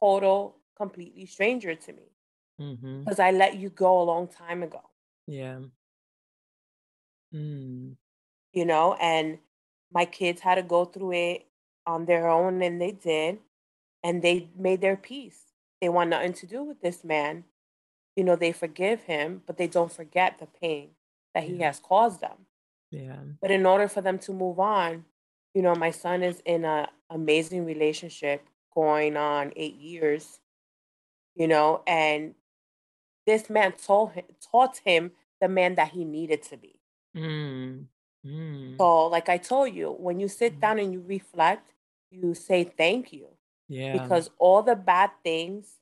[0.00, 2.10] total, completely stranger to me.
[2.58, 3.22] Because mm-hmm.
[3.22, 4.82] I let you go a long time ago.
[5.26, 5.60] Yeah.
[7.34, 7.96] Mm
[8.54, 9.38] you know, and
[9.92, 11.46] my kids had to go through it
[11.86, 13.38] on their own, and they did,
[14.02, 15.40] and they made their peace.
[15.80, 17.44] They want nothing to do with this man.
[18.16, 20.90] You know, they forgive him, but they don't forget the pain
[21.34, 22.46] that he has caused them.
[22.94, 23.16] Yeah.
[23.40, 25.04] But in order for them to move on,
[25.54, 30.40] you know, my son is in an amazing relationship going on eight years,
[31.34, 32.34] you know, and
[33.26, 36.80] this man told him, taught him the man that he needed to be.
[37.16, 37.86] Mm.
[38.26, 38.76] Mm.
[38.78, 40.60] So, like I told you, when you sit mm.
[40.60, 41.72] down and you reflect,
[42.10, 43.28] you say thank you.
[43.68, 43.92] Yeah.
[43.92, 45.78] Because all the bad things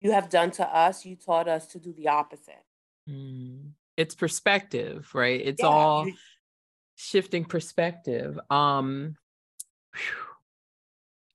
[0.00, 2.64] you have done to us, you taught us to do the opposite.
[3.08, 3.70] Mm.
[3.96, 5.40] It's perspective, right?
[5.42, 5.68] It's yeah.
[5.68, 6.06] all
[6.96, 8.38] shifting perspective.
[8.50, 9.16] Um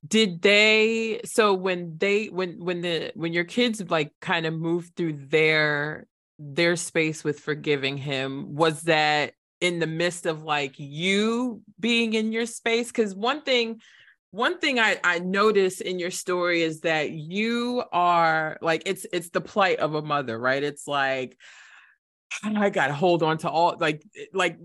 [0.08, 4.96] did they so when they when when the when your kids like kind of moved
[4.96, 6.08] through their
[6.40, 12.32] their space with forgiving him was that in the midst of like you being in
[12.32, 13.80] your space because one thing
[14.32, 19.30] one thing I, I notice in your story is that you are like it's it's
[19.30, 21.38] the plight of a mother right it's like
[22.44, 24.58] i gotta hold on to all like like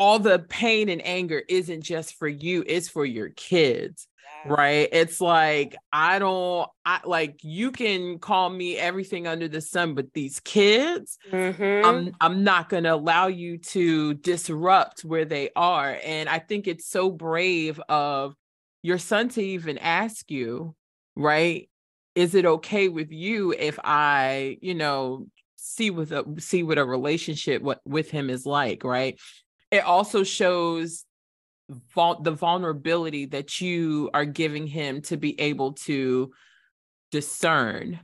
[0.00, 4.08] all the pain and anger isn't just for you it's for your kids
[4.46, 4.88] right?
[4.90, 10.12] It's like i don't i like you can call me everything under the sun but
[10.14, 11.86] these kids mm-hmm.
[11.86, 15.98] i'm i'm not going to allow you to disrupt where they are.
[16.04, 18.34] And i think it's so brave of
[18.82, 20.74] your son to even ask you
[21.16, 21.68] right
[22.14, 26.84] is it okay with you if i you know see with a see what a
[26.84, 29.18] relationship what with him is like right
[29.70, 31.04] it also shows
[31.94, 36.32] vul- the vulnerability that you are giving him to be able to
[37.10, 38.00] discern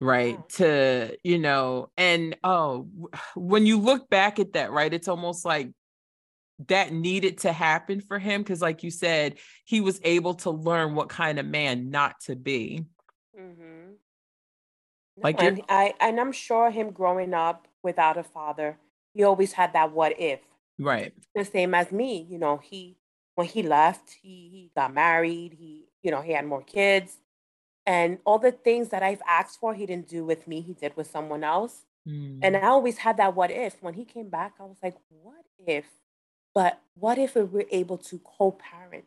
[0.00, 0.56] right yeah.
[0.56, 2.88] to you know and oh
[3.34, 5.70] when you look back at that right it's almost like
[6.68, 10.94] that needed to happen for him because like you said he was able to learn
[10.94, 12.84] what kind of man not to be
[13.38, 13.92] mm-hmm.
[15.18, 18.78] like and i and i'm sure him growing up without a father
[19.12, 20.40] he always had that what if
[20.80, 21.12] Right.
[21.34, 22.96] The same as me, you know, he
[23.34, 27.18] when he left, he he got married, he, you know, he had more kids.
[27.86, 30.96] And all the things that I've asked for, he didn't do with me, he did
[30.96, 31.86] with someone else.
[32.08, 32.40] Mm.
[32.42, 33.82] And I always had that what if.
[33.82, 35.86] When he came back, I was like, what if?
[36.54, 39.04] But what if we were able to co-parent?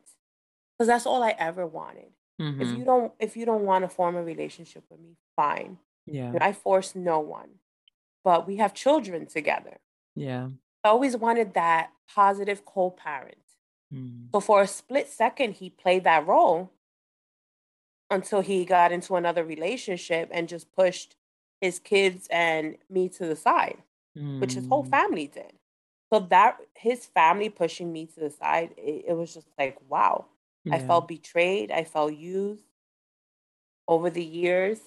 [0.77, 2.11] Because that's all I ever wanted.
[2.41, 2.61] Mm-hmm.
[2.61, 5.77] If you don't if you don't want to form a relationship with me, fine.
[6.05, 6.33] Yeah.
[6.41, 7.49] I force no one.
[8.23, 9.77] But we have children together.
[10.15, 10.49] Yeah.
[10.83, 13.37] I always wanted that positive co-parent.
[13.93, 14.27] Mm.
[14.33, 16.71] So for a split second, he played that role
[18.09, 21.15] until he got into another relationship and just pushed
[21.61, 23.77] his kids and me to the side,
[24.17, 24.39] mm.
[24.41, 24.89] which his whole mm.
[24.89, 25.53] family did.
[26.11, 30.25] So that his family pushing me to the side, it, it was just like, wow.
[30.65, 30.75] Yeah.
[30.75, 31.71] I felt betrayed.
[31.71, 32.65] I felt used
[33.87, 34.79] over the years.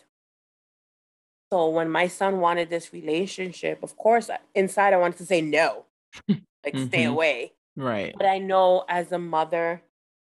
[1.50, 5.85] So when my son wanted this relationship, of course, inside I wanted to say no,
[6.28, 6.86] like mm-hmm.
[6.86, 7.52] stay away.
[7.76, 8.14] Right.
[8.16, 9.82] But I know as a mother,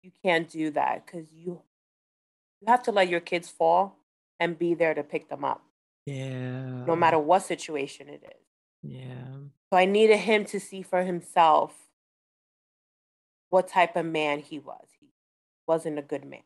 [0.01, 1.61] you can't do that because you
[2.61, 3.97] you have to let your kids fall
[4.39, 5.61] and be there to pick them up.
[6.05, 6.85] Yeah.
[6.85, 8.45] No matter what situation it is.
[8.83, 9.35] Yeah.
[9.71, 11.73] So I needed him to see for himself
[13.49, 14.85] what type of man he was.
[14.99, 15.07] He
[15.67, 16.41] wasn't a good man.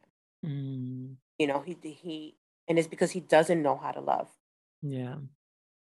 [0.46, 1.16] Mm.
[1.38, 2.36] You know, he he
[2.68, 4.28] and it's because he doesn't know how to love.
[4.82, 5.16] Yeah.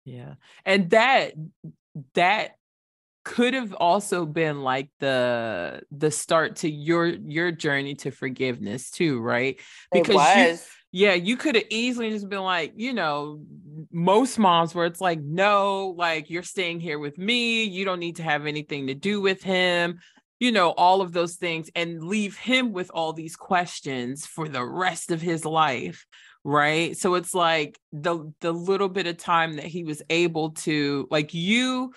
[0.05, 0.35] Yeah.
[0.65, 1.33] And that
[2.13, 2.55] that
[3.23, 9.19] could have also been like the the start to your your journey to forgiveness too,
[9.19, 9.59] right?
[9.91, 10.57] Because you
[10.91, 13.41] yeah, you could have easily just been like, you know,
[13.91, 18.15] most moms where it's like, no, like you're staying here with me, you don't need
[18.15, 19.99] to have anything to do with him
[20.39, 24.63] you know all of those things and leave him with all these questions for the
[24.63, 26.05] rest of his life
[26.43, 31.07] right so it's like the the little bit of time that he was able to
[31.11, 31.91] like you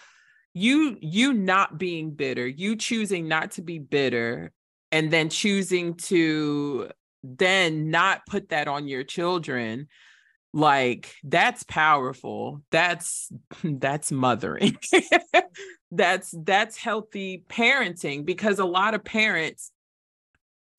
[0.55, 4.53] you you not being bitter you choosing not to be bitter
[4.91, 6.91] and then choosing to
[7.23, 9.89] then not put that on your children
[10.53, 13.31] like that's powerful that's
[13.65, 14.77] that's mothering.
[15.95, 19.71] That's that's healthy parenting because a lot of parents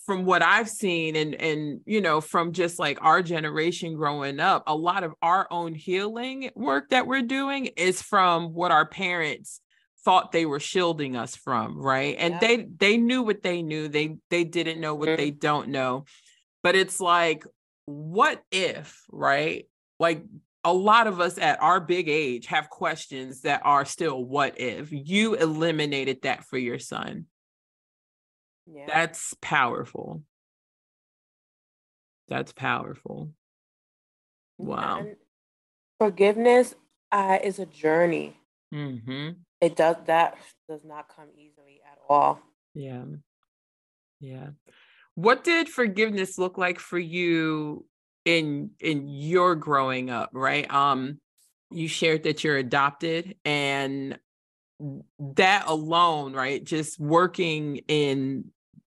[0.08, 4.64] from what I've seen and and you know from just like our generation growing up,
[4.66, 9.62] a lot of our own healing work that we're doing is from what our parents
[10.06, 12.16] thought they were shielding us from, right?
[12.18, 12.40] And yeah.
[12.40, 13.88] they they knew what they knew.
[13.88, 16.06] They they didn't know what they don't know.
[16.62, 17.46] But it's like
[17.86, 19.68] what if, right?
[20.00, 20.24] Like
[20.64, 24.90] a lot of us at our big age have questions that are still what if
[24.92, 27.26] you eliminated that for your son
[28.66, 28.86] yeah.
[28.88, 30.24] that's powerful
[32.30, 33.32] that's powerful
[34.58, 35.16] wow and
[36.00, 36.76] forgiveness
[37.12, 38.38] uh, is a journey
[38.74, 39.30] mm-hmm.
[39.64, 40.36] It does that
[40.68, 42.40] does not come easily at all
[42.74, 43.04] yeah
[44.20, 44.48] yeah
[45.16, 47.86] what did forgiveness look like for you
[48.26, 50.72] in in your growing up, right?
[50.74, 51.20] Um,
[51.72, 54.18] you shared that you're adopted, and
[55.20, 56.64] that alone, right?
[56.64, 58.46] Just working in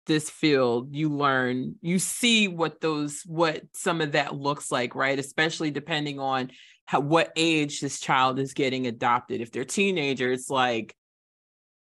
[0.07, 5.16] this field, you learn, you see what those, what some of that looks like, right?
[5.16, 6.51] Especially depending on
[6.87, 9.41] how what age this child is getting adopted.
[9.41, 10.95] If they're teenagers, it's like,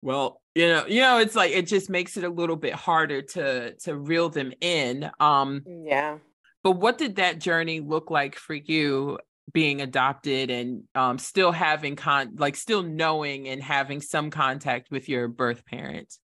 [0.02, 3.22] well, you know, you know, it's like it just makes it a little bit harder
[3.22, 5.10] to to reel them in.
[5.20, 6.18] Um, yeah
[6.64, 9.20] but what did that journey look like for you
[9.52, 15.08] being adopted and um, still having con like still knowing and having some contact with
[15.08, 16.20] your birth parents?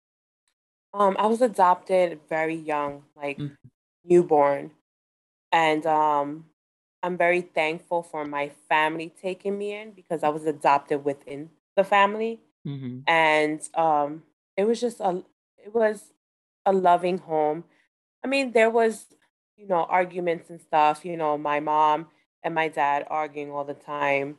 [0.92, 3.54] Um, I was adopted very young, like mm-hmm.
[4.04, 4.70] newborn.
[5.50, 6.46] And um,
[7.04, 11.84] I'm very thankful for my family taking me in because I was adopted within the
[11.84, 12.40] family.
[12.66, 13.00] Mm-hmm.
[13.06, 14.22] And um,
[14.56, 15.22] it was just a
[15.58, 16.12] it was
[16.66, 17.64] a loving home.
[18.24, 19.06] I mean, there was
[19.56, 22.08] you know, arguments and stuff, you know, my mom
[22.42, 24.36] and my dad arguing all the time.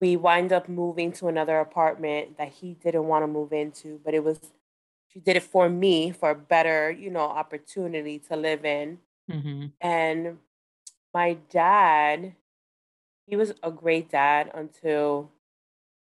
[0.00, 4.12] We wind up moving to another apartment that he didn't want to move into, but
[4.12, 4.38] it was
[5.08, 8.98] she did it for me for a better, you know, opportunity to live in.
[9.30, 9.66] Mm-hmm.
[9.80, 10.38] And
[11.14, 12.34] my dad,
[13.26, 15.30] he was a great dad until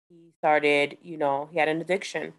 [0.10, 2.34] he started, you know, he had an addiction.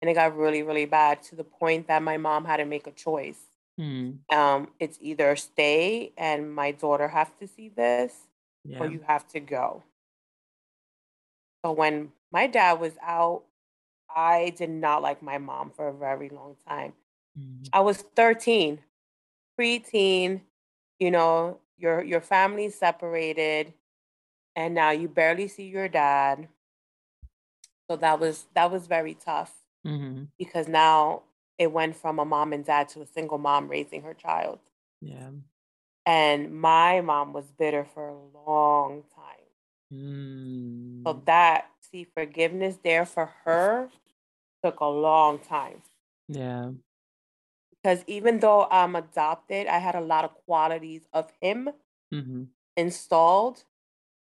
[0.00, 2.86] And it got really, really bad to the point that my mom had to make
[2.86, 3.48] a choice
[3.78, 4.18] Mm.
[4.32, 8.12] Um, it's either stay and my daughter have to see this,
[8.64, 8.80] yeah.
[8.80, 9.84] or you have to go.
[11.64, 13.44] So when my dad was out,
[14.14, 16.94] I did not like my mom for a very long time.
[17.38, 17.68] Mm.
[17.72, 18.80] I was 13,
[19.58, 20.40] preteen,
[20.98, 23.72] you know, your your family's separated,
[24.56, 26.48] and now you barely see your dad.
[27.90, 29.54] So that was that was very tough
[29.86, 30.24] mm-hmm.
[30.38, 31.22] because now
[31.58, 34.60] it went from a mom and dad to a single mom raising her child.
[35.00, 35.30] Yeah.
[36.06, 39.38] And my mom was bitter for a long time.
[39.92, 41.02] Mm.
[41.04, 43.90] So that, see, forgiveness there for her
[44.64, 45.82] took a long time.
[46.28, 46.70] Yeah.
[47.88, 51.70] Because even though I'm adopted, I had a lot of qualities of him
[52.12, 52.44] Mm-hmm.
[52.76, 53.64] installed.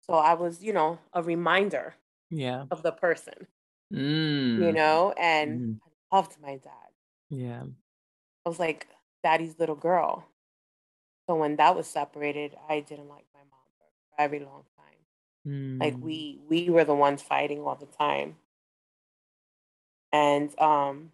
[0.06, 1.96] So I was, you know, a reminder
[2.30, 2.66] Yeah.
[2.70, 3.48] of the person,
[4.56, 4.74] you Mm.
[4.74, 5.80] know, and Mhm.
[6.12, 6.90] I loved my dad.
[7.30, 7.64] Yeah.
[8.44, 8.88] I was like
[9.22, 10.26] daddy's little girl.
[11.26, 14.98] So when that was separated, I didn't like my mom for a very long time.
[15.80, 16.02] Like Mm.
[16.02, 18.36] we we were the ones fighting all the time.
[20.12, 21.12] And um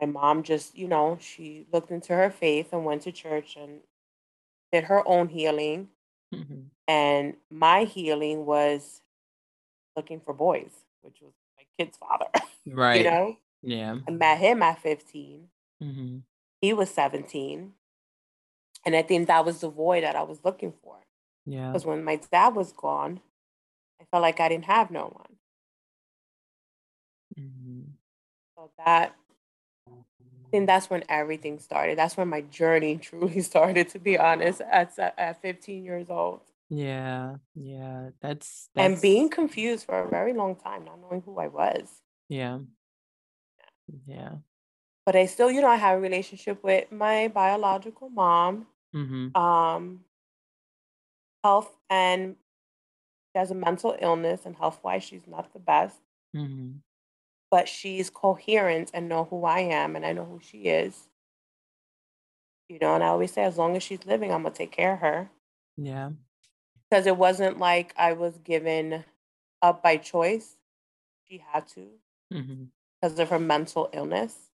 [0.00, 3.80] my mom just, you know, she looked into her faith and went to church and
[4.72, 5.88] did her own healing.
[6.34, 6.66] Mhm.
[6.86, 9.02] And my healing was
[9.96, 12.26] looking for boys, which was my kid's father.
[12.70, 13.02] Right.
[13.02, 13.36] you know?
[13.62, 13.96] Yeah.
[14.06, 15.48] I met him at 15.
[15.82, 16.18] Mm-hmm.
[16.60, 17.72] He was 17.
[18.84, 20.96] And I think that was the void that I was looking for.
[21.46, 21.68] Yeah.
[21.68, 23.20] Because when my dad was gone,
[24.00, 25.36] I felt like I didn't have no one.
[27.38, 27.80] Mm-hmm.
[28.56, 29.16] So that
[30.48, 31.98] I think that's when everything started.
[31.98, 36.40] That's when my journey truly started, to be honest, at at 15 years old.
[36.70, 37.36] Yeah.
[37.54, 38.10] Yeah.
[38.20, 41.88] That's And being confused for a very long time, not knowing who I was.
[42.28, 42.60] yeah.
[44.06, 44.32] Yeah.
[45.06, 48.66] But I still, you know, I have a relationship with my biological mom.
[48.94, 49.34] Mm-hmm.
[49.36, 50.04] Um,
[51.42, 52.36] health and
[53.32, 55.96] she has a mental illness, and health wise, she's not the best.
[56.36, 56.78] Mm-hmm.
[57.50, 61.08] But she's coherent and know who I am, and I know who she is.
[62.68, 64.94] You know, and I always say, as long as she's living, I'm gonna take care
[64.94, 65.30] of her.
[65.76, 66.10] Yeah.
[66.90, 69.04] because it wasn't like I was given
[69.62, 70.56] up by choice.
[71.28, 71.86] She had to
[72.32, 72.64] Mm-hmm.
[73.00, 74.50] because of her mental illness.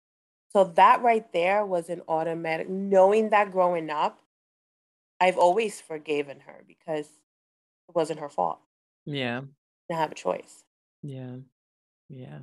[0.53, 4.19] So that right there was an automatic knowing that growing up,
[5.21, 7.07] I've always forgiven her because
[7.89, 8.59] it wasn't her fault.
[9.07, 9.41] Yeah.
[9.89, 10.65] Didn't have a choice.
[11.03, 11.37] Yeah.
[12.11, 12.41] Yeah.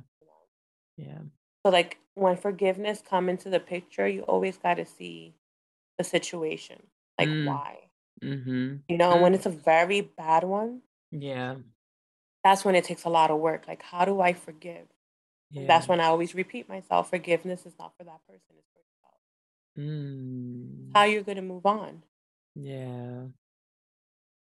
[1.00, 1.18] Yeah.
[1.64, 5.34] So like when forgiveness come into the picture, you always got to see
[5.98, 6.82] the situation,
[7.18, 7.46] like Mm.
[7.46, 7.76] why.
[8.22, 8.76] Mm-hmm.
[8.88, 11.56] You know, and when it's a very bad one, Yeah.
[12.44, 13.66] that's when it takes a lot of work.
[13.66, 14.86] Like, how do I forgive?
[15.50, 15.66] Yeah.
[15.66, 19.20] That's when I always repeat myself forgiveness is not for that person, it's for yourself.
[19.78, 20.90] Mm.
[20.94, 22.02] How you're going to move on.
[22.54, 23.24] Yeah.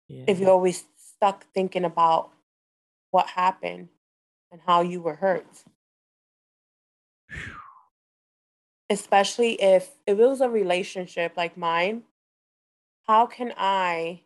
[0.08, 0.24] Yeah.
[0.28, 2.32] If you're always stuck thinking about
[3.12, 3.89] what happened
[4.52, 5.45] and how you were hurt.
[8.89, 12.03] Especially if, if it was a relationship like mine,
[13.03, 14.21] how can I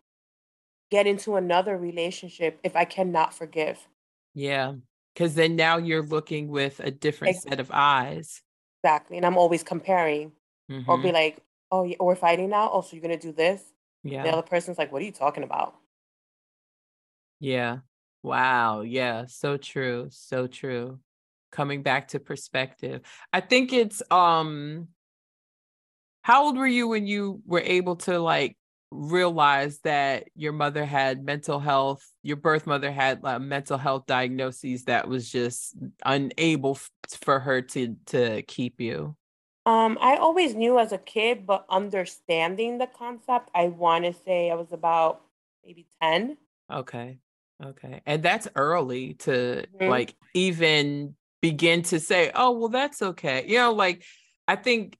[0.91, 3.87] get into another relationship if I cannot forgive?
[4.33, 4.73] Yeah.
[5.13, 8.41] Because then now you're looking with a different Ex- set of eyes.
[8.83, 9.17] Exactly.
[9.17, 10.31] And I'm always comparing
[10.69, 11.03] or Mhm.
[11.03, 11.37] be like,
[11.71, 12.69] oh, yeah, we're fighting now.
[12.71, 13.63] Oh, so you're going to do this?
[14.03, 14.23] Yeah.
[14.23, 15.75] The other person's like, what are you talking about?
[17.39, 17.79] Yeah.
[18.23, 18.81] Wow.
[18.81, 19.25] Yeah.
[19.25, 20.07] So true.
[20.11, 20.99] So true.
[21.51, 23.01] Coming back to perspective.
[23.33, 24.87] I think it's um
[26.23, 28.57] how old were you when you were able to like
[28.91, 34.85] realize that your mother had mental health, your birth mother had uh, mental health diagnoses
[34.85, 35.75] that was just
[36.05, 36.91] unable f-
[37.21, 39.15] for her to to keep you?
[39.65, 44.49] Um, I always knew as a kid, but understanding the concept, I want to say
[44.49, 45.21] I was about
[45.63, 46.37] maybe 10.
[46.71, 47.19] Okay.
[47.63, 48.01] Okay.
[48.05, 49.89] And that's early to Mhm.
[49.89, 53.45] like even begin to say, oh, well, that's okay.
[53.47, 54.03] You know, like
[54.47, 54.97] I think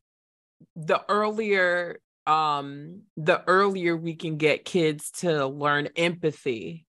[0.76, 6.86] the earlier um the earlier we can get kids to learn empathy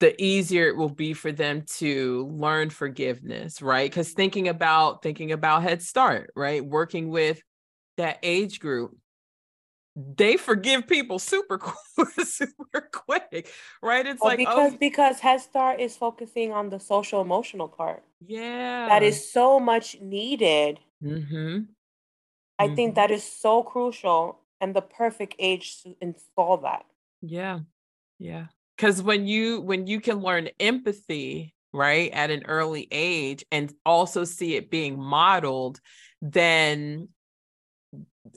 [0.00, 5.30] the easier it will be for them to learn forgiveness right because thinking about thinking
[5.30, 7.40] about head start right working with
[7.96, 8.96] that age group
[9.96, 11.58] they forgive people super
[11.96, 13.48] quick, super quick
[13.82, 17.68] right it's Well, like because oh because Head Start is focusing on the social emotional
[17.68, 20.80] part yeah that is so much needed.
[21.02, 21.64] mm-hmm.
[22.58, 22.94] I think Mhm.
[22.96, 26.84] that is so crucial and the perfect age to install that.
[27.20, 27.60] Yeah.
[28.18, 28.46] Yeah.
[28.78, 34.24] Cuz when you when you can learn empathy, right, at an early age and also
[34.24, 35.80] see it being modeled,
[36.20, 37.08] then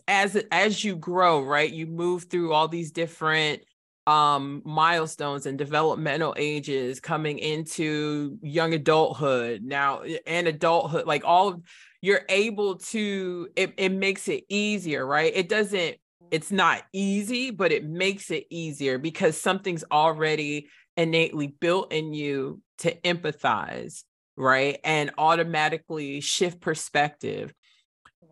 [0.07, 3.61] as as you grow, right, you move through all these different
[4.07, 11.61] um milestones and developmental ages coming into young adulthood now and adulthood like all of
[12.03, 15.97] you're able to it, it makes it easier right it doesn't
[16.31, 20.67] it's not easy, but it makes it easier because something's already
[20.97, 24.03] innately built in you to empathize,
[24.35, 24.79] right?
[24.83, 27.53] And automatically shift perspective.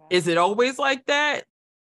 [0.10, 1.44] Is it always like that?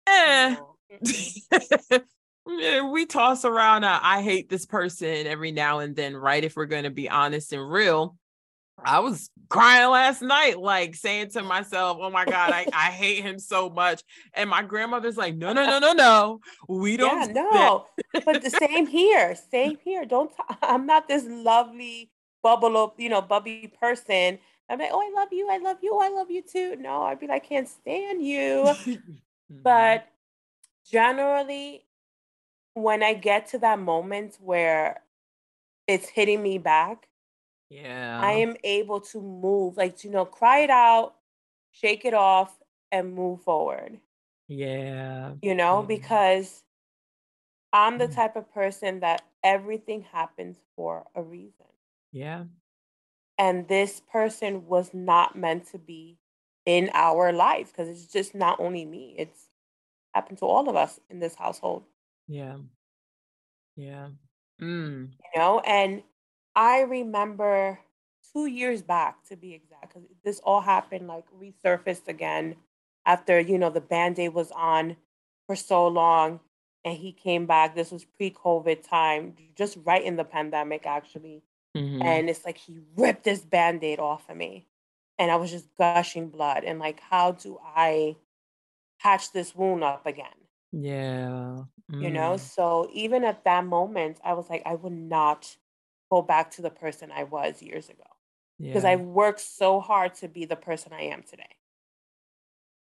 [0.10, 0.56] Eh.
[2.46, 6.44] we toss around a, I hate this person every now and then, right?
[6.44, 8.16] If we're going to be honest and real.
[8.84, 13.24] I was crying last night, like saying to myself, Oh my God, I, I hate
[13.24, 14.02] him so much.
[14.34, 16.40] And my grandmother's like, No, no, no, no, no.
[16.68, 17.36] We don't.
[17.36, 17.86] Yeah, no.
[18.26, 19.36] but the same here.
[19.52, 20.06] Same here.
[20.06, 22.10] Don't, i I'm not this lovely,
[22.42, 24.40] bubble up, you know, bubby person.
[24.70, 25.50] I'm like, Oh, I love you.
[25.50, 26.00] I love you.
[26.02, 26.78] I love you too.
[26.78, 28.74] No, I'd be like, I can't stand you.
[29.52, 29.64] Mm-hmm.
[29.64, 30.08] but
[30.90, 31.86] generally,
[32.74, 35.02] when I get to that moment where
[35.88, 37.08] it's hitting me back,
[37.70, 41.16] yeah, I am able to move, like you know, cry it out,
[41.72, 42.60] shake it off,
[42.92, 44.00] and move forward.
[44.48, 46.64] Yeah, you know, because
[47.72, 48.16] I'm the mm.
[48.16, 51.66] type of person that everything happens for a reason.
[52.12, 52.46] Yeah.
[53.38, 56.18] And this person was not meant to be
[56.66, 59.50] in our life because it's just not only me, it's
[60.14, 61.84] happened to all of us in this household.
[62.28, 62.58] Yeah.
[63.76, 64.10] Yeah.
[64.62, 65.12] Mm.
[65.12, 66.04] You know, and
[66.56, 67.80] I remember
[68.34, 72.56] two years back to be exact, because this all happened like resurfaced again
[73.06, 74.98] after, you know, the band aid was on
[75.48, 76.40] for so long
[76.84, 77.76] and he came back.
[77.76, 81.44] This was pre COVID time, just right in the pandemic, actually.
[81.76, 82.02] Mm-hmm.
[82.02, 84.66] And it's like he ripped this band aid off of me.
[85.20, 86.64] And I was just gushing blood.
[86.64, 88.16] And like, how do I
[89.00, 90.26] patch this wound up again?
[90.72, 91.64] Yeah.
[91.92, 92.02] Mm.
[92.02, 92.40] You know, mm.
[92.40, 95.56] so even at that moment, I was like, I would not
[96.10, 98.04] go back to the person I was years ago
[98.60, 98.92] because yeah.
[98.92, 101.56] I worked so hard to be the person I am today.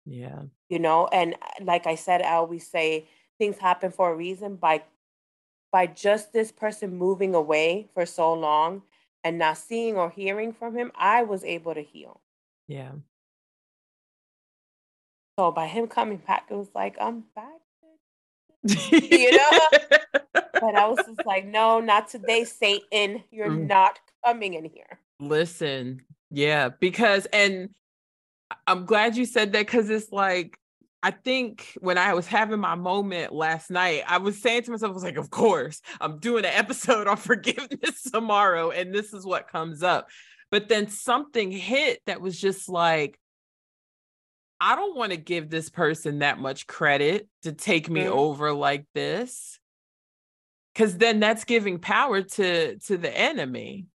[0.06, 0.42] Yeah.
[0.68, 3.06] You know, and uh, like I said, I always say
[3.38, 4.82] things happen for a reason by
[5.70, 8.82] by just this person moving away for so long
[9.24, 12.20] and not seeing or hearing from him, I was able to heal.
[12.68, 12.92] Yeah.
[15.38, 17.62] So by him coming back, it was like, I'm back
[18.64, 19.58] you know?
[20.32, 23.24] but I was just like, no, not today, Satan.
[23.30, 23.66] You're mm.
[23.66, 24.98] not coming in here.
[25.18, 27.70] Listen, yeah, because, and
[28.66, 30.58] I'm glad you said that because it's like,
[31.02, 34.90] I think when I was having my moment last night, I was saying to myself,
[34.90, 39.26] I was like, of course, I'm doing an episode on forgiveness tomorrow, and this is
[39.26, 40.08] what comes up.
[40.50, 43.18] But then something hit that was just like,
[44.60, 48.12] I don't want to give this person that much credit to take me mm-hmm.
[48.12, 49.58] over like this.
[50.74, 53.86] Cause then that's giving power to to the enemy.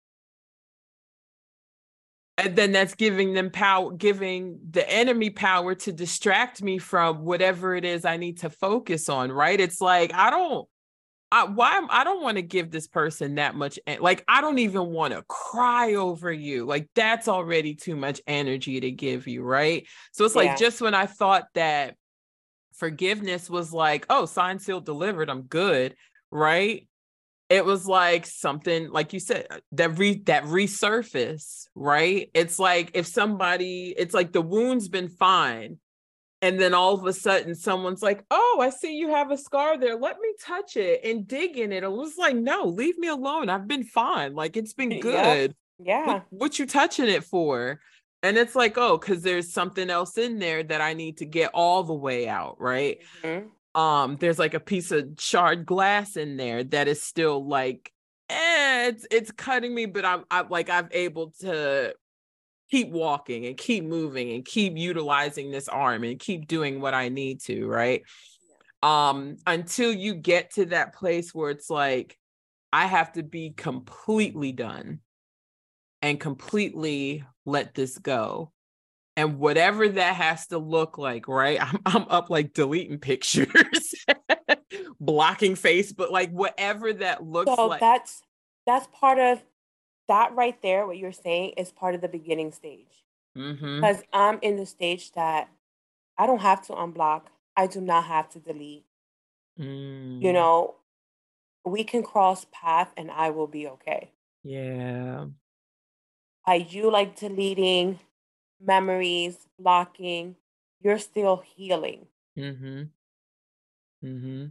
[2.39, 7.75] And then that's giving them power, giving the enemy power to distract me from whatever
[7.75, 9.59] it is I need to focus on, right?
[9.59, 10.67] It's like I don't
[11.31, 14.88] I, why I don't want to give this person that much like I don't even
[14.88, 16.65] want to cry over you.
[16.65, 19.85] Like that's already too much energy to give you, right?
[20.13, 20.43] So it's yeah.
[20.43, 21.95] like just when I thought that
[22.75, 25.95] forgiveness was like, oh, signed, sealed, delivered, I'm good,
[26.31, 26.86] right?
[27.49, 32.29] It was like something like you said uh, that re that resurface, right?
[32.33, 35.77] It's like if somebody, it's like the wound's been fine,
[36.41, 39.77] and then all of a sudden someone's like oh i see you have a scar
[39.77, 39.95] there.
[39.95, 41.83] Let me touch it and dig in it.
[41.83, 43.49] It was like no leave me alone.
[43.49, 44.33] I've been fine.
[44.33, 45.55] Like it's been good.
[45.79, 46.05] Yeah, yeah.
[46.05, 47.79] What, what, you touching it for?
[48.23, 51.51] And it's like oh because there's something else in there that i need to get
[51.53, 52.97] all the way out right?
[53.23, 53.47] Mm-hmm.
[53.78, 57.91] Um there's like a piece of shard glass in there that is still like
[58.30, 61.93] eh, it's it's cutting me but i'm i'm like i'm able to
[62.69, 67.09] keep walking and keep moving and keep utilizing this arm and keep doing what I
[67.09, 68.03] need to, right?
[68.84, 69.09] Yeah.
[69.09, 72.17] Um until you get to that place where it's like
[72.73, 74.99] I have to be completely done
[76.01, 78.51] and completely let this go.
[79.18, 81.59] And whatever that has to look like, right?
[81.61, 83.95] I'm, I'm up like deleting pictures,
[84.99, 87.82] blocking Facebook, like whatever that looks so like.
[87.82, 88.22] That's
[88.65, 89.43] that's part of
[90.07, 93.03] that right there, what you're saying, is part of the beginning stage.
[93.38, 93.82] Mm-hmm.
[93.82, 95.49] Because I'm in the stage that
[96.18, 97.24] I don't have to unblock.
[97.55, 98.86] I do not have to delete.
[99.59, 100.22] Mm.
[100.22, 100.76] You know,
[101.65, 104.11] we can cross path and I will be okay.
[104.43, 105.26] Yeah.
[106.45, 107.99] By you like deleting
[108.60, 110.36] memories, blocking,
[110.82, 112.08] you're still healing.
[112.38, 112.84] Mm-hmm.
[114.03, 114.45] Mm-hmm.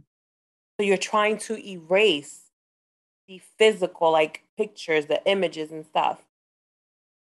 [0.79, 2.51] So you're trying to erase
[3.27, 6.21] the physical, like pictures, the images and stuff.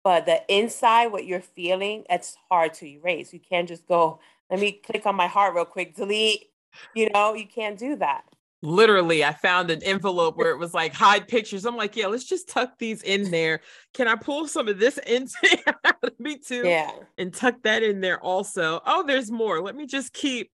[0.03, 3.33] But the inside, what you're feeling, it's hard to erase.
[3.33, 4.19] You can't just go,
[4.49, 6.49] let me click on my heart real quick, delete.
[6.95, 8.23] You know, you can't do that.
[8.61, 11.65] Literally i found an envelope where it was like hide pictures.
[11.65, 13.61] I'm like yeah let's just tuck these in there.
[13.93, 15.35] Can i pull some of this into
[16.19, 16.91] me too yeah.
[17.17, 18.81] and tuck that in there also.
[18.85, 19.61] Oh there's more.
[19.61, 20.51] Let me just keep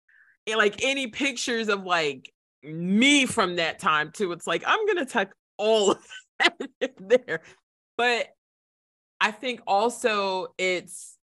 [0.47, 2.31] eh, like any pictures of like
[2.63, 4.31] me from that time too.
[4.31, 5.97] It's like i'm gonna tuck all of
[6.39, 7.41] that in there.
[7.97, 8.27] But
[9.21, 11.17] i think also it's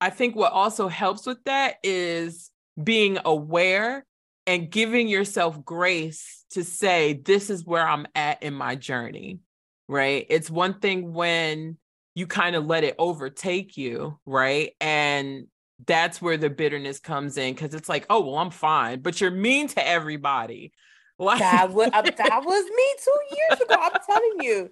[0.00, 2.50] i think what also helps with that is
[2.82, 4.04] being aware
[4.46, 9.40] and giving yourself grace to say, this is where I'm at in my journey,
[9.88, 10.26] right?
[10.28, 11.78] It's one thing when
[12.14, 14.72] you kind of let it overtake you, right?
[14.80, 15.46] And
[15.86, 19.30] that's where the bitterness comes in because it's like, oh, well, I'm fine, but you're
[19.30, 20.72] mean to everybody.
[21.16, 23.76] Like- that, was, uh, that was me two years ago.
[23.80, 24.70] I'm telling you.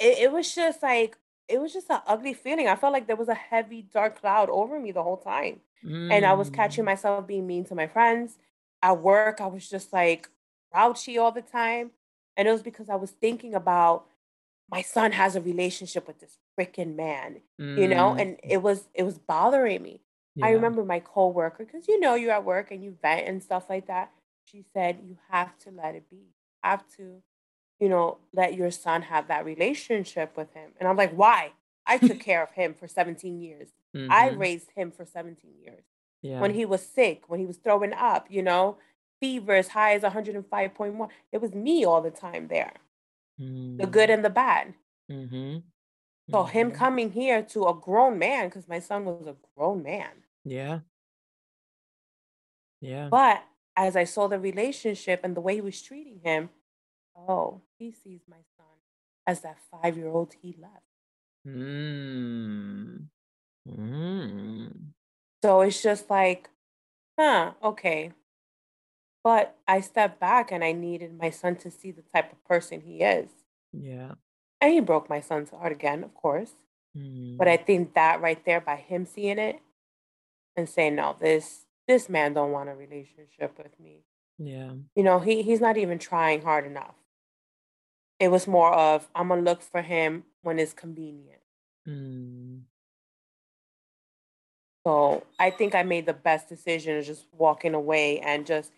[0.00, 2.68] It, it was just like, it was just an ugly feeling.
[2.68, 5.60] I felt like there was a heavy, dark cloud over me the whole time.
[5.84, 6.10] Mm.
[6.10, 6.86] And I was catching mm.
[6.86, 8.38] myself being mean to my friends
[8.82, 10.28] at work, I was just like
[10.72, 11.92] grouchy all the time.
[12.36, 14.06] And it was because I was thinking about
[14.70, 17.78] my son has a relationship with this freaking man, mm.
[17.78, 18.40] you know, and mm.
[18.42, 20.00] it was it was bothering me.
[20.34, 20.46] Yeah.
[20.46, 23.68] I remember my coworker, because you know you're at work and you vent and stuff
[23.68, 24.10] like that.
[24.46, 26.16] She said, You have to let it be.
[26.16, 27.22] You have to,
[27.78, 30.70] you know, let your son have that relationship with him.
[30.80, 31.52] And I'm like, why?
[31.86, 33.68] I took care of him for 17 years.
[33.94, 34.10] Mm-hmm.
[34.10, 35.84] I raised him for 17 years
[36.22, 36.40] yeah.
[36.40, 38.78] when he was sick, when he was throwing up, you know,
[39.20, 41.08] fever as high as 105.1.
[41.32, 42.74] It was me all the time there,
[43.40, 43.78] mm.
[43.78, 44.14] the good mm.
[44.14, 44.74] and the bad.
[45.10, 45.58] Mm-hmm.
[46.30, 46.52] So mm-hmm.
[46.52, 50.10] him coming here to a grown man, because my son was a grown man.
[50.44, 50.80] Yeah.
[52.80, 53.08] Yeah.
[53.10, 53.44] But
[53.76, 56.50] as I saw the relationship and the way he was treating him,
[57.16, 58.66] oh, he sees my son
[59.26, 60.82] as that five year old he left.
[61.46, 63.06] Mm.
[63.68, 64.72] Mm.
[65.42, 66.50] So it's just like,
[67.18, 68.12] huh, okay.
[69.24, 72.80] But I stepped back and I needed my son to see the type of person
[72.80, 73.30] he is.
[73.72, 74.12] Yeah.
[74.60, 76.52] And he broke my son's heart again, of course.
[76.96, 77.36] Mm.
[77.36, 77.66] But I mm.
[77.66, 79.60] think that right there by him seeing it
[80.56, 84.04] and saying, no, this this man don't want a relationship with me.
[84.38, 84.72] Yeah.
[84.94, 86.94] You know, he he's not even trying hard enough.
[88.20, 91.40] It was more of I'm gonna look for him when it's convenient.
[91.88, 92.62] Mm.
[94.84, 98.72] So I think I made the best decision of just walking away and just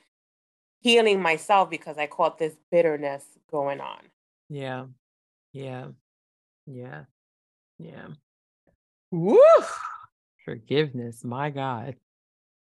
[0.80, 4.00] healing myself because I caught this bitterness going on.
[4.50, 4.86] Yeah.
[5.52, 5.88] Yeah.
[6.66, 7.04] Yeah.
[7.78, 8.08] Yeah.
[9.10, 9.38] Woo!
[10.44, 11.24] Forgiveness.
[11.24, 11.96] My God.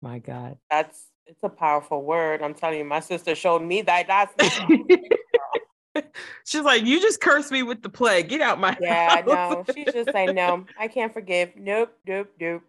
[0.02, 0.58] My God.
[0.68, 2.42] That's it's a powerful word.
[2.42, 6.04] I'm telling you, my sister showed me that last night.
[6.44, 8.28] She's like, you just cursed me with the plague.
[8.28, 9.24] Get out my yeah, house.
[9.26, 9.64] no.
[9.72, 11.54] She's just like, no, I can't forgive.
[11.54, 12.62] Nope, nope, nope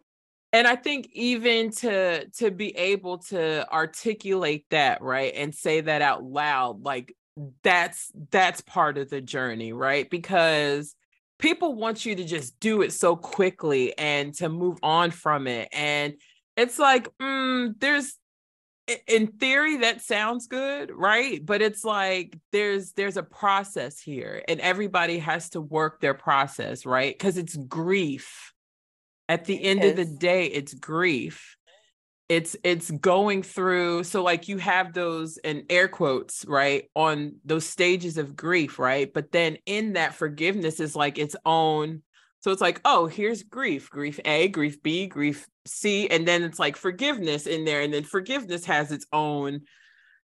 [0.54, 6.02] and i think even to to be able to articulate that right and say that
[6.02, 7.16] out loud like
[7.64, 10.10] that's that's part of the journey right?
[10.10, 10.95] Because
[11.39, 15.70] people want you to just do it so quickly and to move on from it.
[15.72, 16.14] And
[16.58, 18.16] it's like mm, there's
[19.08, 21.43] in theory that sounds good right?
[21.45, 26.86] But it's like there's there's a process here and everybody has to work their process
[26.86, 27.18] right?
[27.18, 28.51] Because it's grief
[29.32, 31.55] at the end of the day it's grief.
[32.27, 37.65] It's it's going through so like you have those in air quotes right on those
[37.65, 39.11] stages of grief right?
[39.11, 42.03] But then in that forgiveness is like its own
[42.41, 46.59] so it's like oh here's grief grief a grief b grief c and then it's
[46.59, 49.61] like forgiveness in there and then forgiveness has its own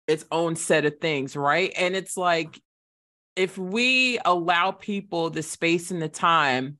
[0.09, 1.72] its own set of things right?
[1.76, 2.61] And it's like
[3.36, 6.78] if we allow people the space and the time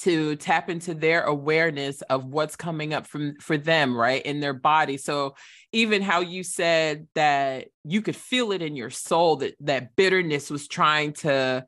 [0.00, 4.52] to tap into their awareness of what's coming up from for them right in their
[4.52, 4.96] body.
[4.96, 5.34] So
[5.72, 10.50] even how you said that you could feel it in your soul that that bitterness
[10.50, 11.64] was trying to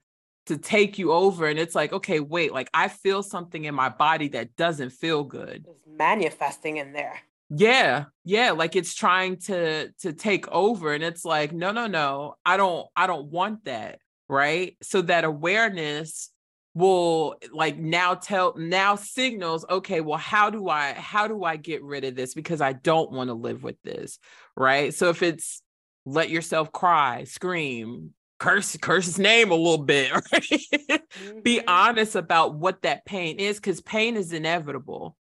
[0.47, 3.89] to take you over and it's like okay wait like i feel something in my
[3.89, 5.67] body that doesn't feel good.
[5.69, 7.19] It's manifesting in there.
[7.51, 12.35] Yeah yeah like it's trying to to take over and it's like no no no
[12.45, 13.99] i don't i don't want that
[14.29, 14.77] right?
[14.83, 16.31] So that awareness
[16.77, 21.83] will like now tell now signals okay well how do i how do i get
[21.83, 24.19] rid of this because i don't want to live with this
[24.57, 24.95] right?
[24.95, 25.63] So if it's
[26.05, 30.43] let yourself cry scream curse curse his name a little bit right?
[30.43, 31.41] Mm-hmm.
[31.41, 35.17] be honest about what that pain is because pain is inevitable.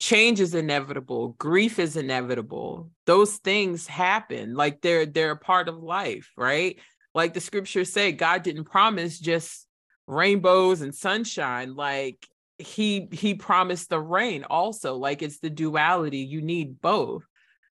[0.00, 1.28] Change is inevitable.
[1.38, 2.90] Grief is inevitable.
[3.06, 6.78] Those things happen like they're they're a part of life right?
[7.14, 9.66] Like the scriptures say god didn't promise just
[10.06, 12.26] rainbows and sunshine like
[12.58, 17.24] he he promised the rain also like it's the duality you need both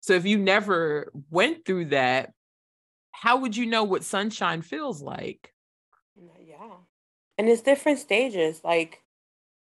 [0.06, 2.32] So if you never went through that,
[3.12, 5.52] how would you know what sunshine feels like?
[6.16, 6.76] Yeah.
[7.40, 8.62] And it's different stages.
[8.64, 9.02] Like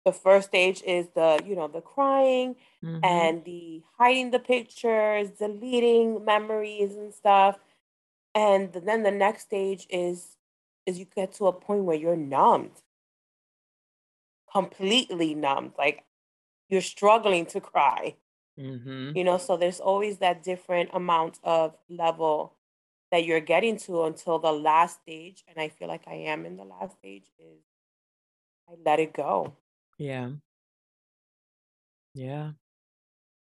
[0.04, 3.02] the first stage is the, you know, the crying mm-hmm.
[3.02, 7.56] and the hiding the pictures, deleting memories and stuff.
[8.34, 10.36] And then the next stage is
[10.86, 12.82] is you get to a point where you're numbed.
[14.52, 15.72] Completely numbed.
[15.78, 16.04] Like
[16.68, 18.16] you're struggling to cry.
[18.58, 19.16] Mm-hmm.
[19.16, 22.54] You know, so there's always that different amount of level
[23.10, 25.44] that you're getting to until the last stage.
[25.48, 27.60] And I feel like I am in the last stage is
[28.68, 29.54] I let it go.
[29.98, 30.30] Yeah.
[32.14, 32.52] Yeah.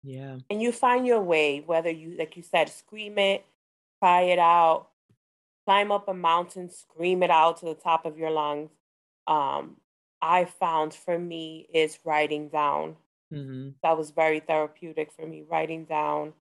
[0.03, 0.38] Yeah.
[0.49, 3.45] And you find your way, whether you, like you said, scream it,
[3.99, 4.89] cry it out,
[5.66, 8.72] climb up a mountain, scream it out to the top of your lungs.
[9.28, 9.78] Um,
[10.22, 12.95] I found for me is writing down
[13.34, 13.70] Mm-hmm.
[13.84, 16.34] That was very therapeutic for me, writing down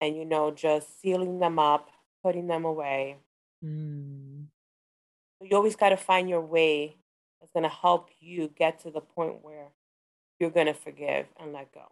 [0.00, 1.90] and, you know, just sealing them up,
[2.22, 3.16] putting them away.
[3.64, 4.46] Mm.
[5.40, 6.96] You always got to find your way
[7.40, 9.68] that's going to help you get to the point where
[10.38, 11.86] you're going to forgive and let go.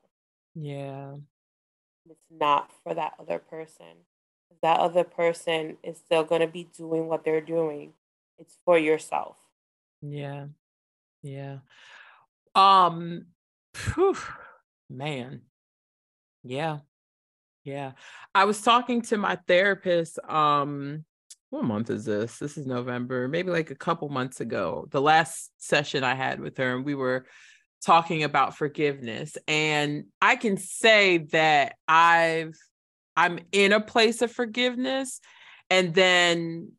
[0.54, 1.14] Yeah.
[2.10, 4.04] It's not for that other person.
[4.62, 7.92] That other person is still going to be doing what they're doing.
[8.38, 9.36] It's for yourself.
[10.00, 10.46] Yeah.
[11.22, 11.58] Yeah.
[12.54, 13.26] Um
[13.94, 14.16] Whew,
[14.90, 15.42] man.
[16.42, 16.78] Yeah.
[17.64, 17.92] Yeah.
[18.34, 21.04] I was talking to my therapist um
[21.50, 22.38] what month is this?
[22.38, 24.86] This is November, maybe like a couple months ago.
[24.90, 27.26] The last session I had with her and we were
[27.84, 32.56] talking about forgiveness and I can say that I've
[33.16, 35.20] I'm in a place of forgiveness
[35.70, 36.72] and then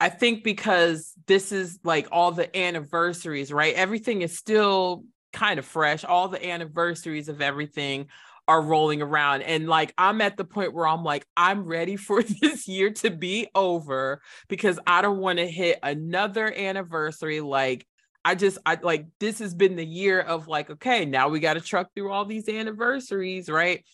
[0.00, 3.72] I think because this is like all the anniversaries, right?
[3.76, 6.04] Everything is still kind of fresh.
[6.04, 8.08] All the anniversaries of everything
[8.48, 9.42] are rolling around.
[9.42, 13.10] And like, I'm at the point where I'm like, I'm ready for this year to
[13.10, 17.40] be over because I don't want to hit another anniversary.
[17.40, 17.86] Like,
[18.24, 21.54] I just, I like, this has been the year of like, okay, now we got
[21.54, 23.84] to truck through all these anniversaries, right?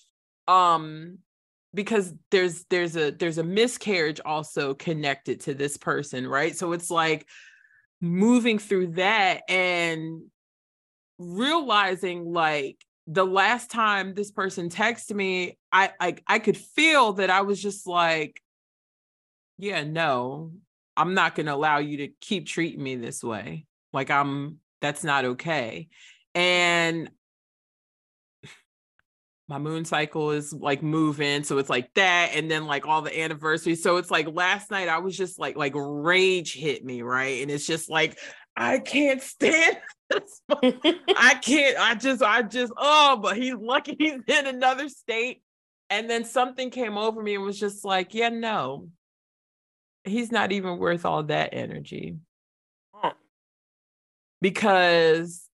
[0.46, 1.18] Um,
[1.74, 6.90] because there's there's a there's a miscarriage also connected to this person right so it's
[6.90, 7.26] like
[8.00, 10.22] moving through that and
[11.18, 17.30] realizing like the last time this person texted me, I like I could feel that
[17.30, 18.40] I was just like,
[19.56, 20.52] yeah, no,
[20.96, 23.66] I'm not gonna allow you to keep treating me this way.
[23.92, 25.88] Like I'm that's not okay.
[26.34, 27.10] And
[29.48, 33.20] my moon cycle is like moving so it's like that and then like all the
[33.20, 37.40] anniversaries so it's like last night i was just like like rage hit me right
[37.40, 38.18] and it's just like
[38.58, 39.78] I can't stand
[40.10, 40.42] this.
[40.50, 41.78] I can't.
[41.78, 45.42] I just, I just, oh, but he's lucky he's in another state.
[45.90, 48.88] And then something came over me and was just like, yeah, no,
[50.04, 52.16] he's not even worth all that energy.
[54.40, 55.48] Because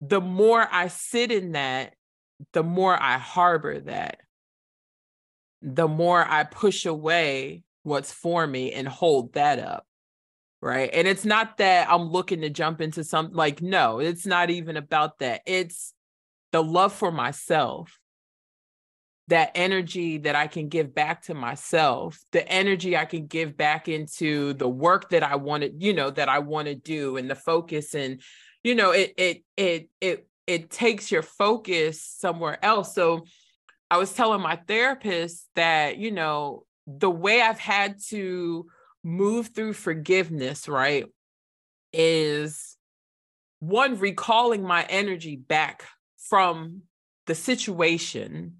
[0.00, 1.94] the more I sit in that,
[2.52, 4.18] the more I harbor that,
[5.62, 9.86] the more I push away what's for me and hold that up
[10.62, 10.90] right?
[10.92, 14.76] And it's not that i'm looking to jump into something like no it's not even
[14.76, 15.42] about that.
[15.46, 15.92] It's
[16.52, 17.98] the love for myself
[19.28, 23.88] that energy that i can give back to myself the energy i can give back
[23.88, 27.34] into the work that i wanted you know that i want to do and the
[27.34, 28.20] focus and
[28.62, 32.94] you know it it it it it takes your focus somewhere else.
[32.94, 33.24] So
[33.88, 38.66] i was telling my therapist that you know the way i've had to
[39.06, 41.06] move through forgiveness, right,
[41.92, 42.76] is
[43.60, 45.84] one recalling my energy back
[46.18, 46.82] from
[47.26, 48.56] the situation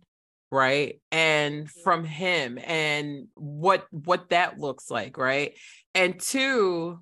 [0.52, 5.54] right and from him and what what that looks like right
[5.94, 7.00] and two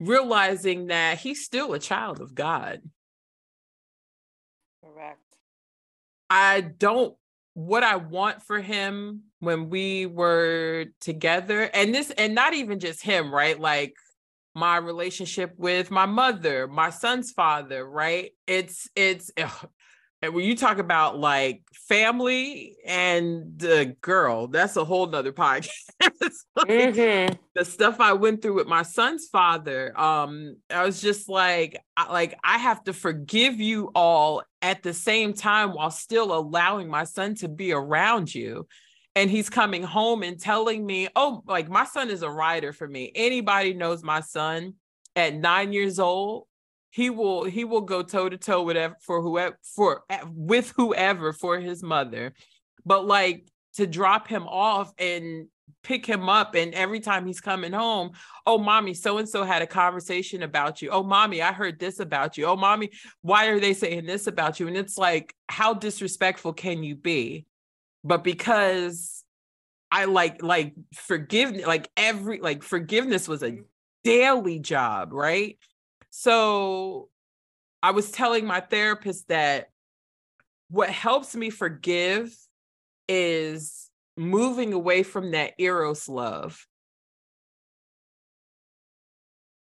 [0.00, 2.80] realizing that he's still a child of god
[4.92, 5.36] correct
[6.28, 7.14] i don't
[7.54, 13.02] what I want for him when we were together and this and not even just
[13.02, 13.58] him, right?
[13.58, 13.94] Like
[14.54, 18.32] my relationship with my mother, my son's father, right?
[18.46, 19.30] It's it's
[20.22, 25.70] and when you talk about like family and the girl, that's a whole nother podcast.
[26.56, 27.34] like mm-hmm.
[27.54, 32.12] The stuff I went through with my son's father, um, I was just like, I,
[32.12, 37.04] like I have to forgive you all at the same time while still allowing my
[37.04, 38.66] son to be around you.
[39.16, 42.86] And he's coming home and telling me, oh, like my son is a rider for
[42.86, 43.10] me.
[43.14, 44.74] Anybody knows my son
[45.16, 46.46] at nine years old
[46.90, 51.32] he will he will go toe to toe whatever for whoever for eh, with whoever
[51.32, 52.34] for his mother.
[52.84, 55.46] But like to drop him off and
[55.84, 58.10] pick him up and every time he's coming home
[58.44, 60.90] oh mommy so and so had a conversation about you.
[60.90, 62.46] Oh mommy i heard this about you.
[62.46, 62.90] Oh mommy
[63.22, 64.66] why are they saying this about you?
[64.66, 67.46] And it's like how disrespectful can you be?
[68.02, 69.24] But because
[69.92, 73.58] i like like forgiveness like every like forgiveness was a
[74.04, 75.58] daily job right
[76.10, 77.08] so
[77.82, 79.70] i was telling my therapist that
[80.68, 82.36] what helps me forgive
[83.08, 86.66] is moving away from that eros love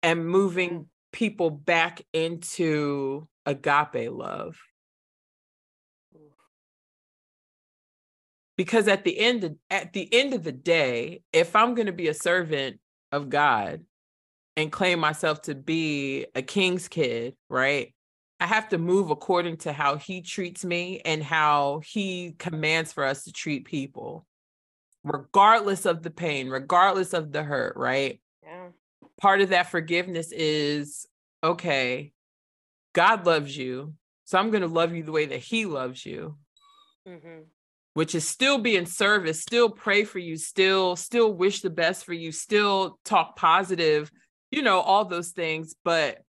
[0.04, 0.30] and mm-hmm.
[0.30, 4.58] moving people back into agape love.
[8.58, 11.94] Because at the end of, at the end of the day if i'm going to
[11.94, 12.80] be a servant
[13.12, 13.82] of god
[14.58, 17.94] and claim myself to be a king's kid right
[18.40, 23.04] I have to move according to how he treats me and how he commands for
[23.06, 24.26] us to treat people
[25.04, 28.20] regardless of the pain, regardless of the hurt, right?
[28.44, 28.70] Yeah.
[29.20, 31.06] Part of that forgiveness is
[31.44, 32.14] okay,
[32.94, 33.94] God loves you.
[34.26, 36.38] So I'm going to love you the way that he loves you.
[37.08, 37.42] Mm-hmm.
[37.94, 42.06] Which is still be in service, still pray for you, still still wish the best
[42.06, 44.10] for you, still talk positive,
[44.52, 46.24] you know, all those things, but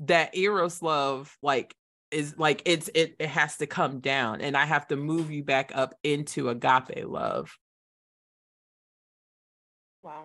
[0.00, 1.74] that eros love like
[2.10, 5.44] is like it's it, it has to come down and I have to move you
[5.44, 7.56] back up into agape love.
[10.02, 10.24] Wow.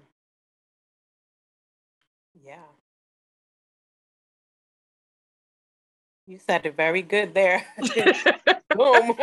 [2.44, 2.56] Yeah.
[6.28, 7.66] You said it very good there.
[8.76, 9.14] Boom.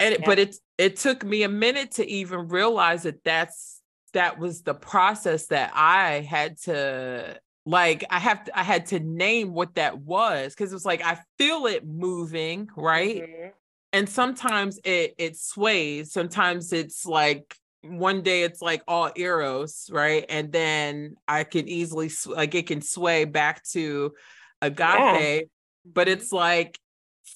[0.00, 0.26] and it, yeah.
[0.26, 3.79] but it it took me a minute to even realize that that's
[4.12, 9.00] that was the process that I had to like I have to, I had to
[9.00, 13.22] name what that was because it was like I feel it moving, right?
[13.22, 13.48] Mm-hmm.
[13.92, 20.26] And sometimes it it sways, sometimes it's like one day it's like all eros right
[20.28, 24.12] and then i can easily like it can sway back to
[24.60, 25.40] agape yeah.
[25.86, 26.12] but mm-hmm.
[26.12, 26.78] it's like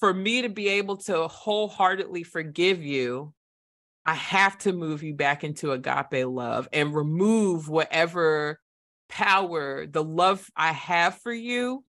[0.01, 3.33] for me to be able to wholeheartedly forgive you
[4.07, 8.59] i have to move you back into agape love and remove whatever
[9.09, 11.85] power the love i have for you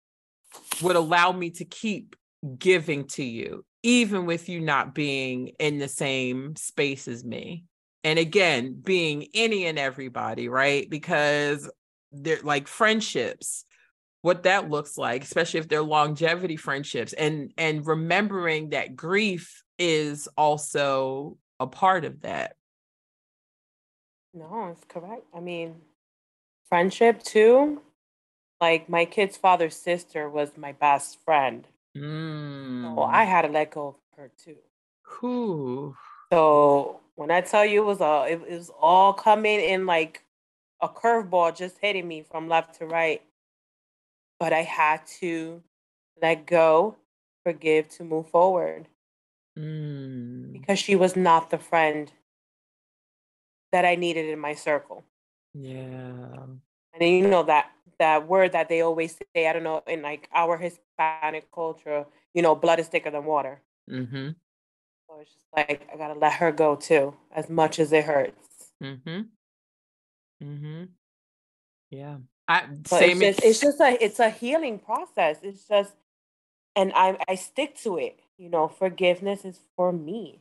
[0.83, 2.17] would allow me to keep
[2.59, 7.65] giving to you even with you not being in the same space as me.
[8.05, 10.89] And again being any and everybody right?
[10.89, 11.71] Because
[12.11, 13.65] they're like friendships
[14.21, 20.29] what that looks like especially if they're longevity friendships and and remembering that grief is
[20.37, 22.57] also a part of that
[24.35, 25.75] no it's correct i mean
[26.69, 27.81] friendship too
[28.61, 32.95] like my kid's father's sister was my best friend mm.
[32.95, 34.57] so i had to let go of her too
[35.21, 35.97] Whew.
[36.33, 40.25] so when I tell you it was all it, it was all coming in like
[40.81, 43.23] a curveball just hitting me from left to right.
[44.41, 45.63] But I had to
[46.21, 46.97] let go,
[47.45, 48.89] forgive to move forward.
[49.57, 50.42] Mm.
[50.63, 52.13] Because she was not the friend
[53.73, 55.05] that I needed in my circle.
[55.55, 55.77] Yeah.
[55.83, 60.03] And then, you know that that word that they always say, I don't know, in
[60.03, 63.61] like our Hispanic culture, you know, blood is thicker than water.
[63.91, 64.31] Mm-hmm.
[65.09, 68.73] So it's just like I gotta let her go too, as much as it hurts.
[68.83, 69.21] Mm-hmm.
[70.43, 70.85] Mm-hmm.
[71.91, 72.17] Yeah.
[72.49, 75.39] I but same it's just, it's just a it's a healing process.
[75.43, 75.95] It's just
[76.77, 78.21] and I I stick to it.
[78.39, 80.41] You know, forgiveness is for me.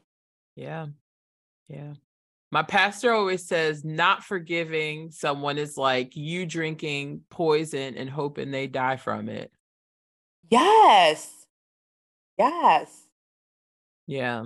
[0.55, 0.87] Yeah.
[1.67, 1.93] Yeah.
[2.51, 8.67] My pastor always says not forgiving someone is like you drinking poison and hoping they
[8.67, 9.51] die from it.
[10.49, 11.29] Yes.
[12.37, 13.07] Yes.
[14.05, 14.45] Yeah.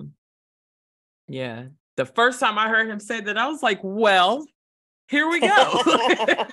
[1.28, 1.66] Yeah.
[1.98, 4.46] The first time I heard him say that, I was like, well,
[5.08, 5.48] here we go.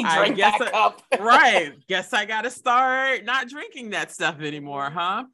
[0.04, 1.72] I guess I, right.
[1.88, 5.24] Guess I got to start not drinking that stuff anymore, huh?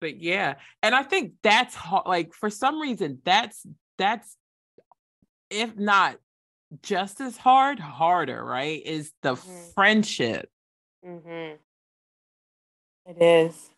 [0.00, 2.06] But yeah, and I think that's hard.
[2.06, 3.66] Like for some reason, that's
[3.98, 4.36] that's
[5.50, 6.18] if not
[6.82, 8.44] just as hard, harder.
[8.44, 8.82] Right?
[8.84, 9.70] Is the mm-hmm.
[9.74, 10.50] friendship.
[11.04, 11.56] Mm-hmm.
[13.08, 13.70] It is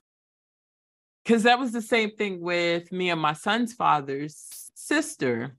[1.29, 5.55] because that was the same thing with me and my son's father's sister.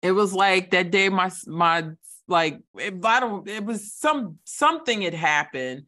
[0.00, 1.90] It was like that day my my
[2.28, 5.82] like it, I don't it was some something had happened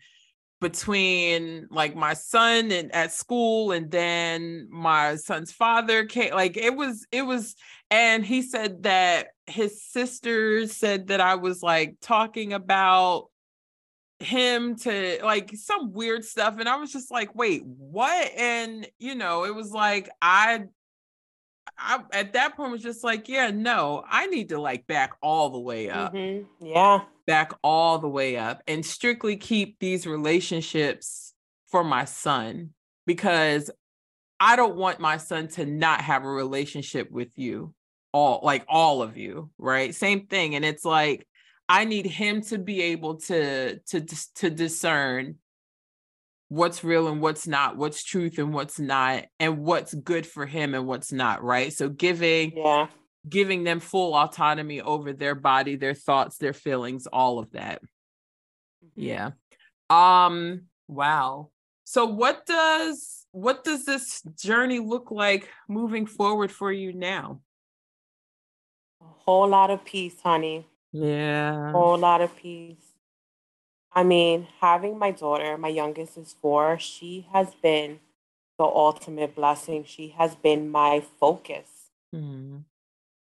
[0.61, 6.75] between like my son and at school and then my son's father came like it
[6.75, 7.55] was it was
[7.91, 13.27] and he said that his sister said that I was like talking about
[14.19, 19.15] him to like some weird stuff and i was just like wait what and you
[19.15, 20.65] know it was like i
[21.79, 25.51] I at that point was just like, yeah, no, I need to like back all
[25.51, 26.15] the way up.
[26.15, 26.67] Mm-hmm.
[26.67, 27.01] Yeah.
[27.29, 31.35] Back all the way up and strictly keep these relationships
[31.71, 32.71] for my son
[33.07, 33.71] because
[34.41, 37.75] I don't want my son to not have a relationship with you
[38.13, 39.95] all like all of you, right?
[39.95, 41.27] Same thing and it's like
[41.69, 44.01] I need him to be able to to
[44.37, 45.35] to discern
[46.49, 50.75] what's real and what's not, what's truth and what's not, and what's good for him
[50.75, 51.75] and what's not, right?
[51.75, 52.87] So giving yeah
[53.29, 57.83] giving them full autonomy over their body, their thoughts, their feelings, all of that.
[58.85, 59.03] Mm-hmm.
[59.03, 59.31] Yeah.
[59.91, 61.51] Um wow.
[61.85, 67.41] So what does what does this journey look like moving forward for you now?
[69.01, 70.67] A whole lot of peace, honey.
[70.93, 71.69] Yeah.
[71.69, 72.77] A whole lot of peace.
[73.93, 78.01] I mean, having my daughter, my youngest is four, she has been
[78.59, 79.85] the ultimate blessing.
[79.85, 81.69] She has been my focus.
[82.15, 82.59] Mm-hmm.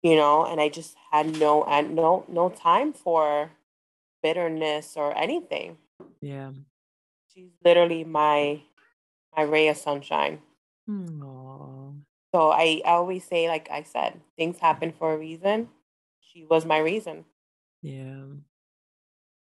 [0.03, 3.51] You know, and I just had no and no no time for
[4.21, 5.77] bitterness or anything.
[6.21, 6.51] Yeah.
[7.33, 8.61] She's literally my
[9.35, 10.39] my ray of sunshine.
[10.89, 11.95] Aww.
[12.33, 15.69] So I, I always say, like I said, things happen for a reason.
[16.19, 17.25] She was my reason.
[17.81, 18.25] Yeah.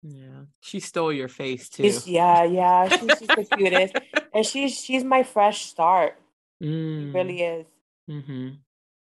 [0.03, 0.45] Yeah.
[0.61, 1.85] She stole your face too.
[1.85, 2.89] She's, yeah, yeah.
[2.89, 3.95] She's just the cutest.
[4.35, 6.19] And she's she's my fresh start.
[6.61, 7.13] Mm.
[7.13, 7.67] She really is.
[8.11, 8.49] Mm-hmm.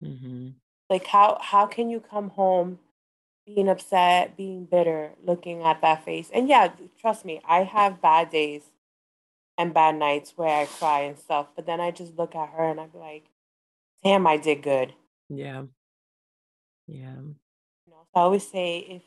[0.02, 0.48] Mm-hmm.
[0.90, 2.80] Like how how can you come home
[3.46, 6.30] being upset, being bitter, looking at that face?
[6.34, 8.64] And yeah, trust me, I have bad days
[9.58, 11.48] and bad nights where I cry and stuff.
[11.56, 13.26] But then I just look at her and I be like,
[14.04, 14.94] damn, I did good.
[15.30, 15.64] Yeah.
[16.88, 17.16] Yeah.
[17.16, 19.02] You know, so I always say if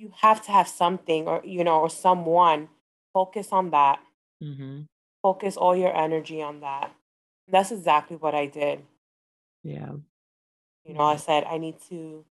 [0.00, 2.68] you have to have something or you know or someone
[3.12, 4.00] focus on that
[4.42, 4.80] mm-hmm.
[5.22, 6.90] focus all your energy on that
[7.48, 8.80] that's exactly what i did
[9.62, 9.92] yeah
[10.84, 12.24] you know i said i need to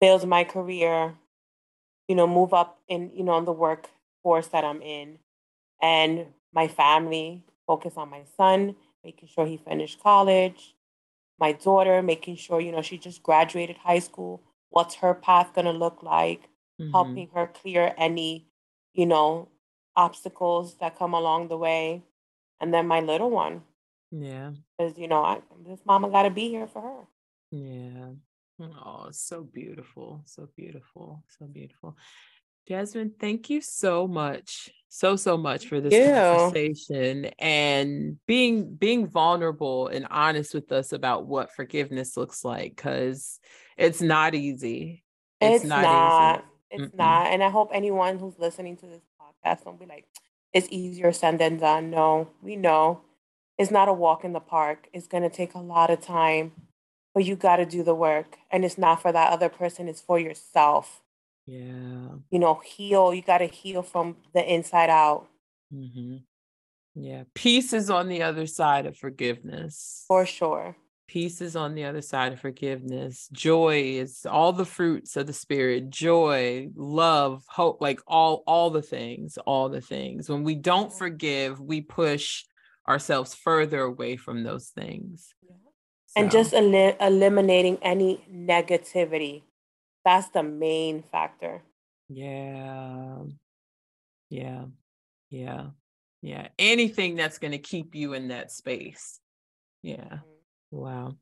[0.00, 1.14] build my career
[2.08, 5.18] you know move up in you know in the workforce that i'm in
[5.80, 8.74] and my family focus on my son
[9.04, 10.74] making sure he finished college
[11.38, 15.66] my daughter making sure you know she just graduated high school what's her path going
[15.66, 16.48] to look like
[16.80, 16.90] mm-hmm.
[16.90, 18.46] helping her clear any,
[18.92, 19.48] you know,
[19.96, 22.02] obstacles that come along the way.
[22.60, 23.62] And then my little one.
[24.10, 24.52] Yeah.
[24.78, 27.06] Because, you know, I, this mama got to be here for her.
[27.52, 28.12] Yeah.
[28.60, 30.22] Oh, so beautiful.
[30.24, 31.22] So beautiful.
[31.38, 31.96] So beautiful.
[32.66, 34.70] Jasmine, thank you so much.
[34.88, 41.26] So so much for this conversation and being being vulnerable and honest with us about
[41.26, 43.40] what forgiveness looks like cuz
[43.76, 45.02] it's not easy.
[45.40, 46.44] It's, it's not, not, easy.
[46.70, 47.26] It's mm not.
[47.32, 50.06] And I hope anyone who's listening to this podcast don't be like,
[50.52, 51.90] it's easier said than done.
[51.90, 53.00] No, we know
[53.58, 54.88] it's not a walk in the park.
[54.92, 56.52] It's going to take a lot of time,
[57.14, 58.36] but you got to do the work.
[58.50, 61.02] And it's not for that other person, it's for yourself.
[61.46, 62.16] Yeah.
[62.30, 63.12] You know, heal.
[63.12, 65.28] You got to heal from the inside out.
[65.74, 66.18] Mm-hmm.
[66.94, 67.24] Yeah.
[67.34, 70.04] Peace is on the other side of forgiveness.
[70.06, 70.76] For sure
[71.12, 75.32] peace is on the other side of forgiveness joy is all the fruits of the
[75.32, 80.90] spirit joy love hope like all all the things all the things when we don't
[80.90, 82.44] forgive we push
[82.88, 85.54] ourselves further away from those things so.
[86.16, 89.42] And just el- eliminating any negativity
[90.04, 91.62] that's the main factor
[92.08, 93.18] yeah
[94.28, 94.64] yeah
[95.30, 95.66] yeah
[96.20, 99.20] yeah anything that's going to keep you in that space
[99.82, 100.32] yeah mm-hmm.
[100.72, 101.16] Wow.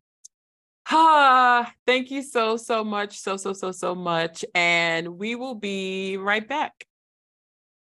[0.88, 3.18] Ah, thank you so, so much.
[3.18, 4.44] So, so, so, so much.
[4.54, 6.86] And we will be right back.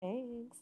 [0.01, 0.56] Thanks.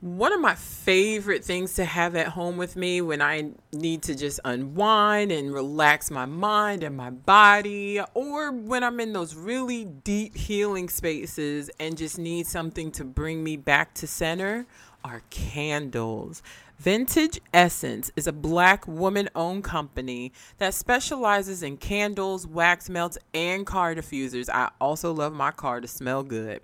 [0.00, 4.14] One of my favorite things to have at home with me when I need to
[4.14, 9.84] just unwind and relax my mind and my body, or when I'm in those really
[9.84, 14.64] deep healing spaces and just need something to bring me back to center,
[15.04, 16.42] are candles.
[16.78, 23.66] Vintage Essence is a black woman owned company that specializes in candles, wax melts, and
[23.66, 24.48] car diffusers.
[24.48, 26.62] I also love my car to smell good.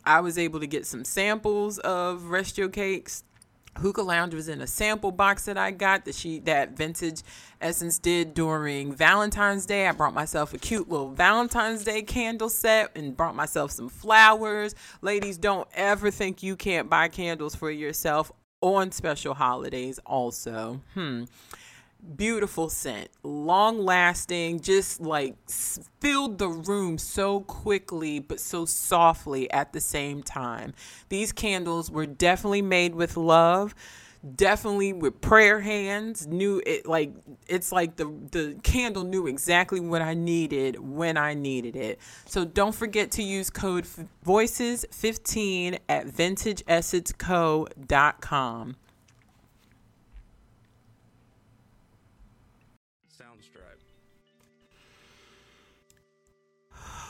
[0.03, 3.23] I was able to get some samples of Rest Your Cakes.
[3.77, 7.21] Hookah Lounge was in a sample box that I got that she that Vintage
[7.59, 9.87] Essence did during Valentine's Day.
[9.87, 14.75] I brought myself a cute little Valentine's Day candle set and brought myself some flowers.
[15.01, 18.31] Ladies, don't ever think you can't buy candles for yourself
[18.61, 20.81] on special holidays also.
[20.93, 21.25] Hmm
[22.15, 29.73] beautiful scent, long lasting, just like filled the room so quickly but so softly at
[29.73, 30.73] the same time.
[31.09, 33.73] These candles were definitely made with love,
[34.35, 36.27] definitely with prayer hands.
[36.27, 37.13] Knew it like
[37.47, 41.99] it's like the the candle knew exactly what I needed when I needed it.
[42.25, 43.85] So don't forget to use code
[44.23, 48.75] voices 15 at vintageessenceco.com.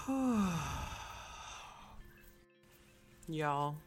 [3.28, 3.78] Y'all.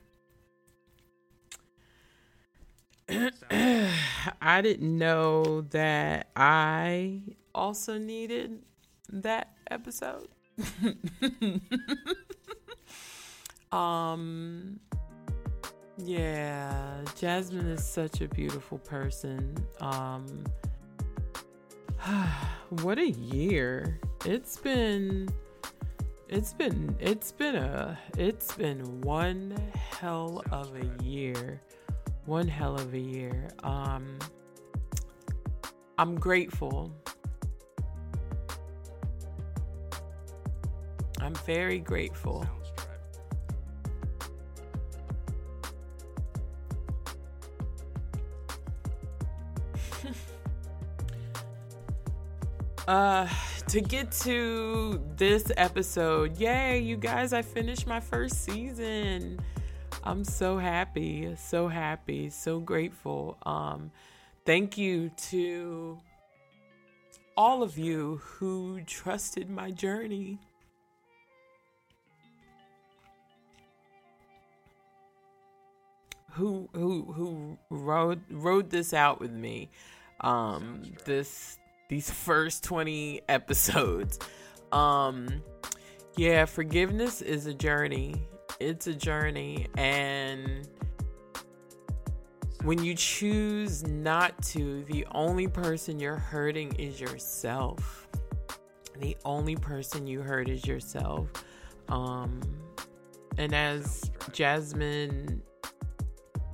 [3.10, 7.20] I didn't know that I
[7.54, 8.62] also needed
[9.10, 10.28] that episode.
[13.72, 14.80] um
[15.98, 19.54] yeah, Jasmine is such a beautiful person.
[19.82, 20.44] Um
[22.70, 24.00] what a year.
[24.24, 25.28] It's been
[26.28, 31.62] it's been it's been a it's been one hell of a year.
[32.24, 33.48] One hell of a year.
[33.62, 34.18] Um
[35.98, 36.92] I'm grateful.
[41.20, 42.44] I'm very grateful.
[52.88, 53.28] uh
[53.76, 59.38] to get to this episode, yay, you guys, I finished my first season.
[60.02, 63.36] I'm so happy, so happy, so grateful.
[63.44, 63.90] Um,
[64.46, 65.98] thank you to
[67.36, 70.38] all of you who trusted my journey.
[76.30, 79.68] Who who who rode rode this out with me.
[80.22, 84.18] Um, this these first 20 episodes.
[84.72, 85.42] Um
[86.16, 88.26] yeah, forgiveness is a journey.
[88.58, 90.66] It's a journey and
[92.62, 98.08] when you choose not to, the only person you're hurting is yourself.
[98.98, 101.28] The only person you hurt is yourself.
[101.88, 102.40] Um
[103.38, 105.42] and as Jasmine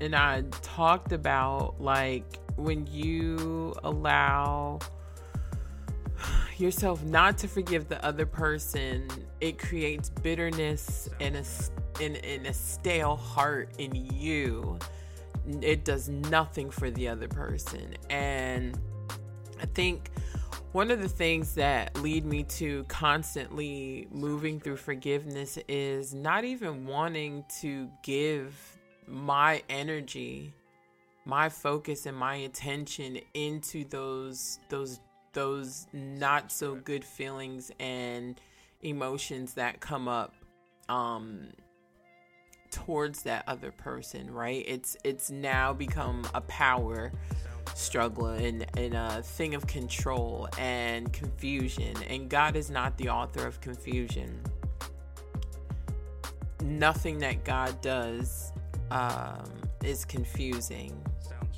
[0.00, 2.24] and I talked about like
[2.56, 4.80] when you allow
[6.60, 9.08] yourself not to forgive the other person,
[9.40, 11.44] it creates bitterness and a,
[12.00, 14.78] and, and a stale heart in you.
[15.60, 17.94] It does nothing for the other person.
[18.10, 18.78] And
[19.60, 20.10] I think
[20.72, 26.86] one of the things that lead me to constantly moving through forgiveness is not even
[26.86, 28.54] wanting to give
[29.06, 30.54] my energy
[31.24, 35.00] my focus and my attention into those those
[35.32, 38.40] those not so good feelings and
[38.82, 40.34] emotions that come up
[40.88, 41.48] um
[42.70, 44.64] towards that other person right?
[44.66, 47.12] It's it's now become a power
[47.74, 51.94] struggle and, and a thing of control and confusion.
[52.08, 54.40] And god is not the author of confusion.
[56.62, 58.52] Nothing that god does
[58.90, 59.44] um,
[59.84, 61.00] is confusing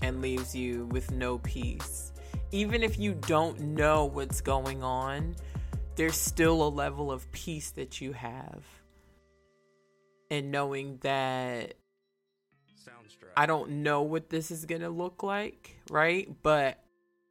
[0.03, 2.13] and leaves you with no peace
[2.53, 5.35] even if you don't know what's going on,
[5.97, 8.65] there's still a level of peace that you have.
[10.31, 11.75] And knowing that
[13.37, 16.29] I don't know what this is going to look like, right?
[16.43, 16.79] But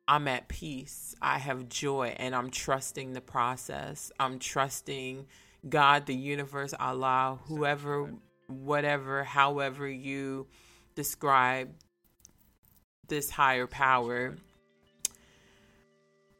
[0.07, 1.15] I'm at peace.
[1.21, 4.11] I have joy and I'm trusting the process.
[4.19, 5.25] I'm trusting
[5.67, 8.13] God, the universe, Allah, whoever,
[8.47, 10.47] whatever, however you
[10.95, 11.71] describe
[13.07, 14.35] this higher power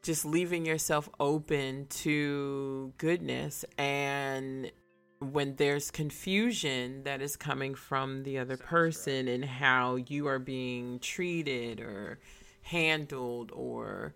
[0.04, 4.70] just leaving yourself open to goodness and
[5.18, 10.98] when there's confusion that is coming from the other person and how you are being
[10.98, 12.18] treated or
[12.60, 14.14] handled or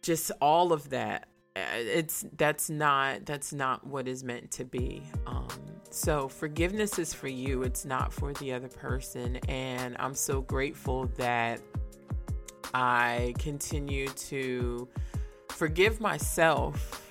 [0.00, 5.02] just all of that uh, it's that's not that's not what is meant to be.
[5.26, 5.48] Um
[5.90, 7.62] so forgiveness is for you.
[7.62, 9.36] It's not for the other person.
[9.48, 11.60] And i'm so grateful that
[12.74, 14.88] I continue to
[15.48, 17.02] forgive myself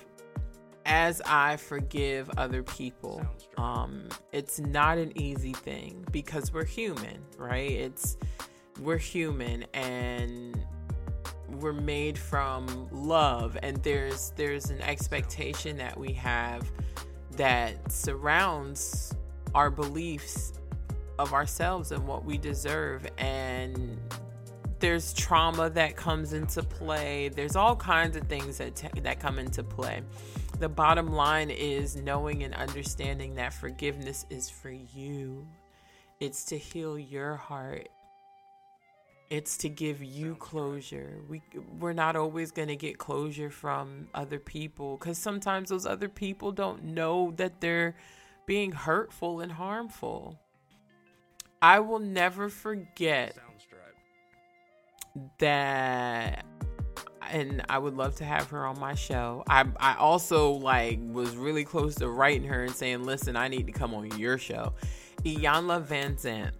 [0.84, 3.24] as I forgive other people,
[3.56, 7.70] um, it's not an easy thing because we're human, right?
[7.70, 8.16] It's
[8.80, 10.64] we're human and
[11.60, 16.70] we're made from love and there's there's an expectation that we have
[17.32, 19.14] that surrounds
[19.54, 20.54] our beliefs
[21.18, 23.98] of ourselves and what we deserve and
[24.82, 27.28] there's trauma that comes into play.
[27.28, 30.02] There's all kinds of things that t- that come into play.
[30.58, 35.46] The bottom line is knowing and understanding that forgiveness is for you.
[36.18, 37.88] It's to heal your heart.
[39.30, 41.20] It's to give you closure.
[41.28, 41.42] We
[41.78, 46.50] we're not always going to get closure from other people cuz sometimes those other people
[46.50, 47.94] don't know that they're
[48.46, 50.40] being hurtful and harmful.
[51.62, 53.36] I will never forget
[55.38, 56.44] that
[57.30, 59.44] and I would love to have her on my show.
[59.48, 63.66] I I also like was really close to writing her and saying, "Listen, I need
[63.66, 64.74] to come on your show."
[65.24, 66.52] Iyanla Vanzant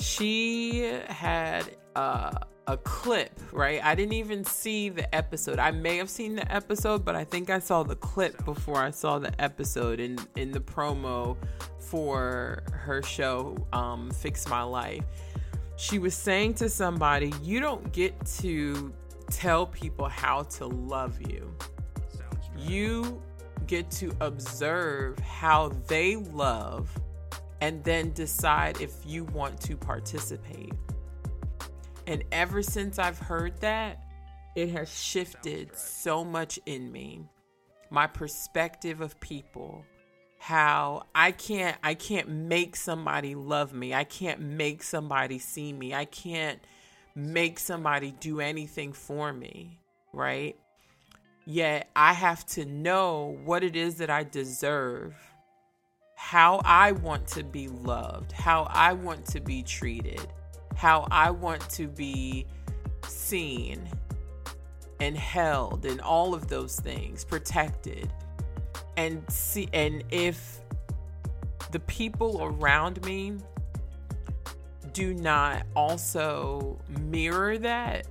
[0.00, 3.84] she had a clip, right?
[3.84, 5.58] I didn't even see the episode.
[5.58, 8.90] I may have seen the episode, but I think I saw the clip before I
[8.90, 11.36] saw the episode in in the promo
[11.78, 15.04] for her show um, Fix My Life.
[15.80, 18.92] She was saying to somebody, "You don't get to
[19.30, 21.56] tell people how to love you.
[22.54, 23.22] You
[23.66, 26.94] get to observe how they love
[27.62, 30.74] and then decide if you want to participate.
[32.06, 34.04] And ever since I've heard that,
[34.56, 37.26] it has shifted so much in me.
[37.88, 39.86] My perspective of people,
[40.42, 43.92] how I can't I can't make somebody love me.
[43.92, 45.92] I can't make somebody see me.
[45.92, 46.58] I can't
[47.14, 49.78] make somebody do anything for me,
[50.14, 50.56] right?
[51.44, 55.14] Yet I have to know what it is that I deserve
[56.16, 60.26] how I want to be loved, how I want to be treated,
[60.74, 62.46] how I want to be
[63.06, 63.86] seen
[65.00, 68.10] and held and all of those things protected
[68.96, 70.60] and see and if
[71.70, 73.34] the people around me
[74.92, 78.06] do not also mirror that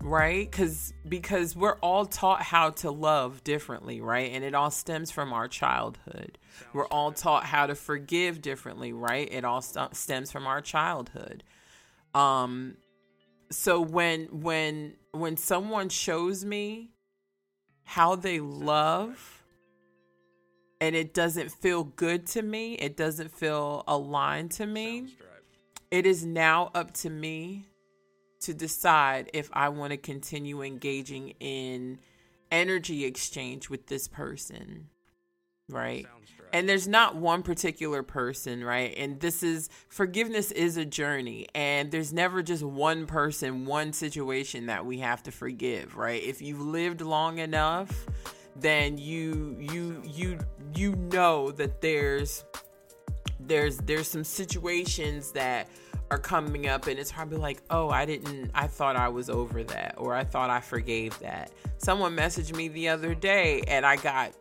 [0.00, 0.48] right?
[0.50, 4.30] Because because we're all taught how to love differently right?
[4.32, 6.38] And it all stems from our childhood.
[6.72, 9.28] We're all taught how to forgive differently right?
[9.30, 11.42] It all st- stems from our childhood.
[12.14, 12.76] Um
[13.50, 16.90] so when when when someone shows me
[17.84, 19.37] how they love
[20.80, 25.06] and it doesn't feel good to me it doesn't feel aligned to me
[25.90, 27.66] it is now up to me
[28.40, 31.98] to decide if I want to continue engaging in
[32.50, 34.88] energy exchange with this person.
[35.68, 36.06] Right.
[36.50, 38.94] And there's not one particular person, right?
[38.96, 44.66] And this is forgiveness is a journey, and there's never just one person, one situation
[44.66, 46.22] that we have to forgive, right?
[46.22, 48.06] If you've lived long enough,
[48.60, 50.38] then you you you
[50.74, 52.44] you know that there's
[53.40, 55.68] there's there's some situations that
[56.10, 59.62] are coming up and it's probably like, oh, I didn't, I thought I was over
[59.64, 61.50] that or I thought I forgave that.
[61.78, 64.32] Someone messaged me the other day and I got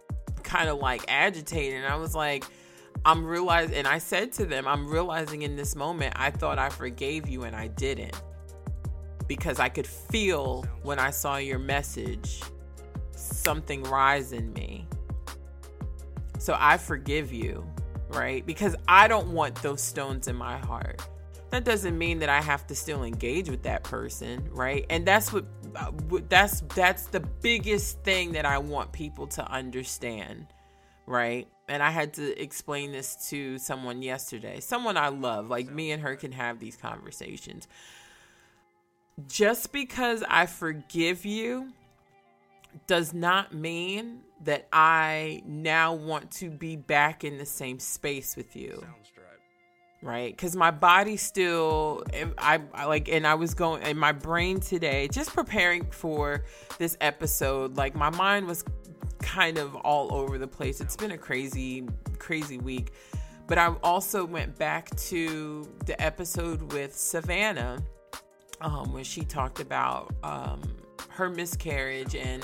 [0.44, 2.46] kind of like agitated and I was like,
[3.06, 6.70] I'm realizing, and I said to them, I'm realizing in this moment, I thought I
[6.70, 8.20] forgave you and I didn't.
[9.28, 12.42] Because I could feel when I saw your message
[13.28, 14.88] something rise in me.
[16.40, 17.66] So I forgive you,
[18.10, 18.46] right?
[18.46, 21.02] Because I don't want those stones in my heart
[21.50, 24.86] that doesn't mean that I have to still engage with that person, right?
[24.90, 25.40] And that's uh,
[26.10, 30.48] what that's that's the biggest thing that I want people to understand,
[31.06, 31.48] right?
[31.70, 34.60] And I had to explain this to someone yesterday.
[34.60, 37.68] Someone I love, like me and her can have these conversations.
[39.28, 41.72] Just because I forgive you
[42.86, 48.56] does not mean that I now want to be back in the same space with
[48.56, 48.86] you.
[50.04, 50.32] Right.
[50.36, 52.04] Because my body still
[52.38, 56.46] I, I, like and i was going in my brain today just preparing for
[56.78, 58.64] this episode like my mind was
[59.20, 60.82] kind of all over the place.
[60.82, 61.88] It's been a crazy
[62.20, 62.92] crazy week.
[63.48, 67.80] But i also went back to the episode with savannah
[68.62, 70.62] um, when she talked about um,
[71.10, 72.44] her miscarriage and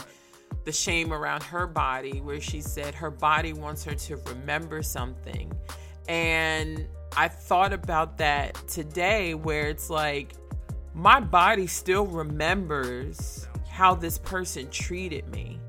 [0.66, 5.52] the shame around her body where she said her body wants her to remember something
[6.08, 10.34] and I thought about that today where it's like
[10.94, 15.60] my body still remembers how this person treated me.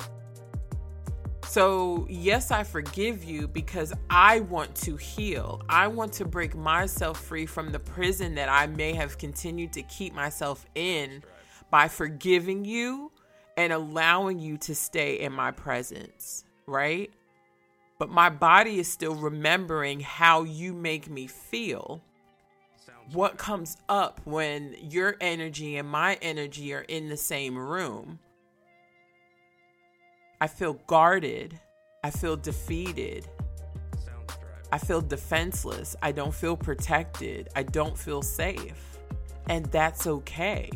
[1.47, 5.63] So, yes, I forgive you because I want to heal.
[5.69, 9.83] I want to break myself free from the prison that I may have continued to
[9.83, 11.23] keep myself in
[11.71, 13.13] by forgiving you
[13.57, 17.11] and allowing you to stay in my presence, right?
[17.99, 22.03] But my body is still remembering how you make me feel.
[23.13, 28.19] What comes up when your energy and my energy are in the same room?
[30.41, 31.59] I feel guarded.
[32.03, 33.29] I feel defeated.
[34.73, 35.95] I feel defenseless.
[36.03, 37.49] I don't feel protected.
[37.55, 38.99] I don't feel safe.
[39.49, 40.71] And that's okay.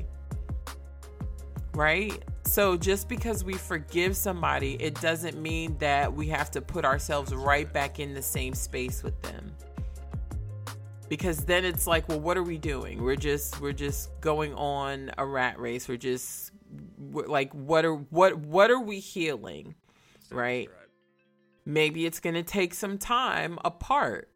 [1.75, 2.23] Right?
[2.49, 7.35] So just because we forgive somebody, it doesn't mean that we have to put ourselves
[7.35, 9.53] right back in the same space with them.
[11.11, 13.03] Because then it's like, well, what are we doing?
[13.03, 15.89] We're just we're just going on a rat race.
[15.89, 16.53] We're just
[16.99, 19.75] like what are what what are we healing?
[20.31, 20.71] Right?
[21.67, 24.31] Maybe it's going to take some time apart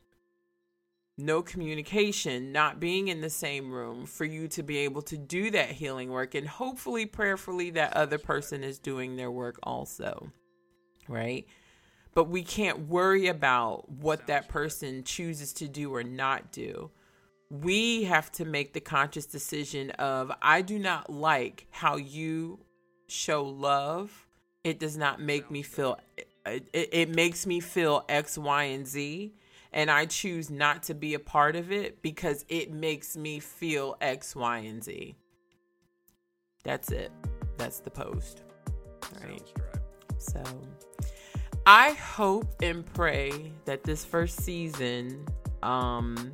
[1.18, 5.50] no communication, not being in the same room for you to be able to do
[5.50, 6.34] that healing work.
[6.34, 10.32] And hopefully, prayerfully, that other person is doing their work also.
[11.08, 11.46] Right?
[12.14, 16.90] But we can't worry about what that person chooses to do or not do.
[17.50, 22.60] We have to make the conscious decision of I do not like how you
[23.08, 24.26] show love.
[24.64, 25.98] It does not make me feel
[26.46, 29.34] it, it makes me feel X, Y, and Z
[29.72, 33.96] and I choose not to be a part of it because it makes me feel
[34.00, 35.16] X, Y, and Z.
[36.62, 37.10] That's it.
[37.56, 38.42] That's the post.
[39.02, 39.42] All right.
[40.18, 40.42] So
[41.66, 45.26] I hope and pray that this first season
[45.62, 46.32] um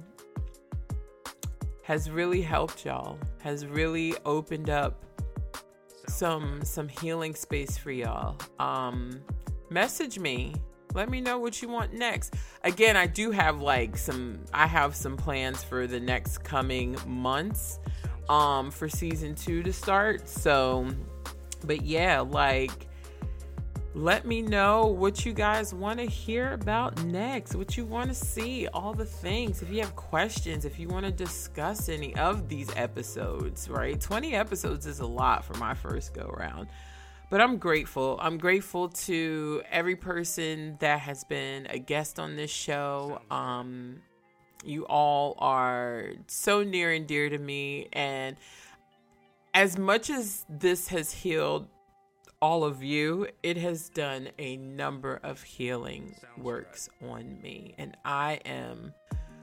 [1.82, 5.04] has really helped y'all, has really opened up
[6.06, 8.36] some some healing space for y'all.
[8.58, 9.20] Um
[9.70, 10.54] message me
[10.94, 12.34] let me know what you want next.
[12.64, 17.78] Again, I do have like some I have some plans for the next coming months
[18.28, 20.28] um for season 2 to start.
[20.28, 20.88] So
[21.64, 22.88] but yeah, like
[23.94, 28.14] let me know what you guys want to hear about next, what you want to
[28.14, 29.60] see, all the things.
[29.60, 34.00] If you have questions, if you want to discuss any of these episodes, right?
[34.00, 36.68] 20 episodes is a lot for my first go round
[37.30, 38.18] but I'm grateful.
[38.20, 43.20] I'm grateful to every person that has been a guest on this show.
[43.30, 44.00] Um,
[44.64, 47.88] you all are so near and dear to me.
[47.92, 48.36] And
[49.54, 51.68] as much as this has healed
[52.40, 57.74] all of you, it has done a number of healing works on me.
[57.78, 58.92] And I am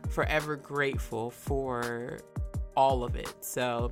[0.10, 2.20] forever grateful for
[2.76, 3.34] all of it.
[3.41, 3.91] So,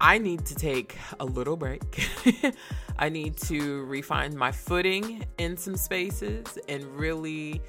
[0.00, 2.08] I need to take a little break.
[2.98, 7.60] I need to refine my footing in some spaces and really,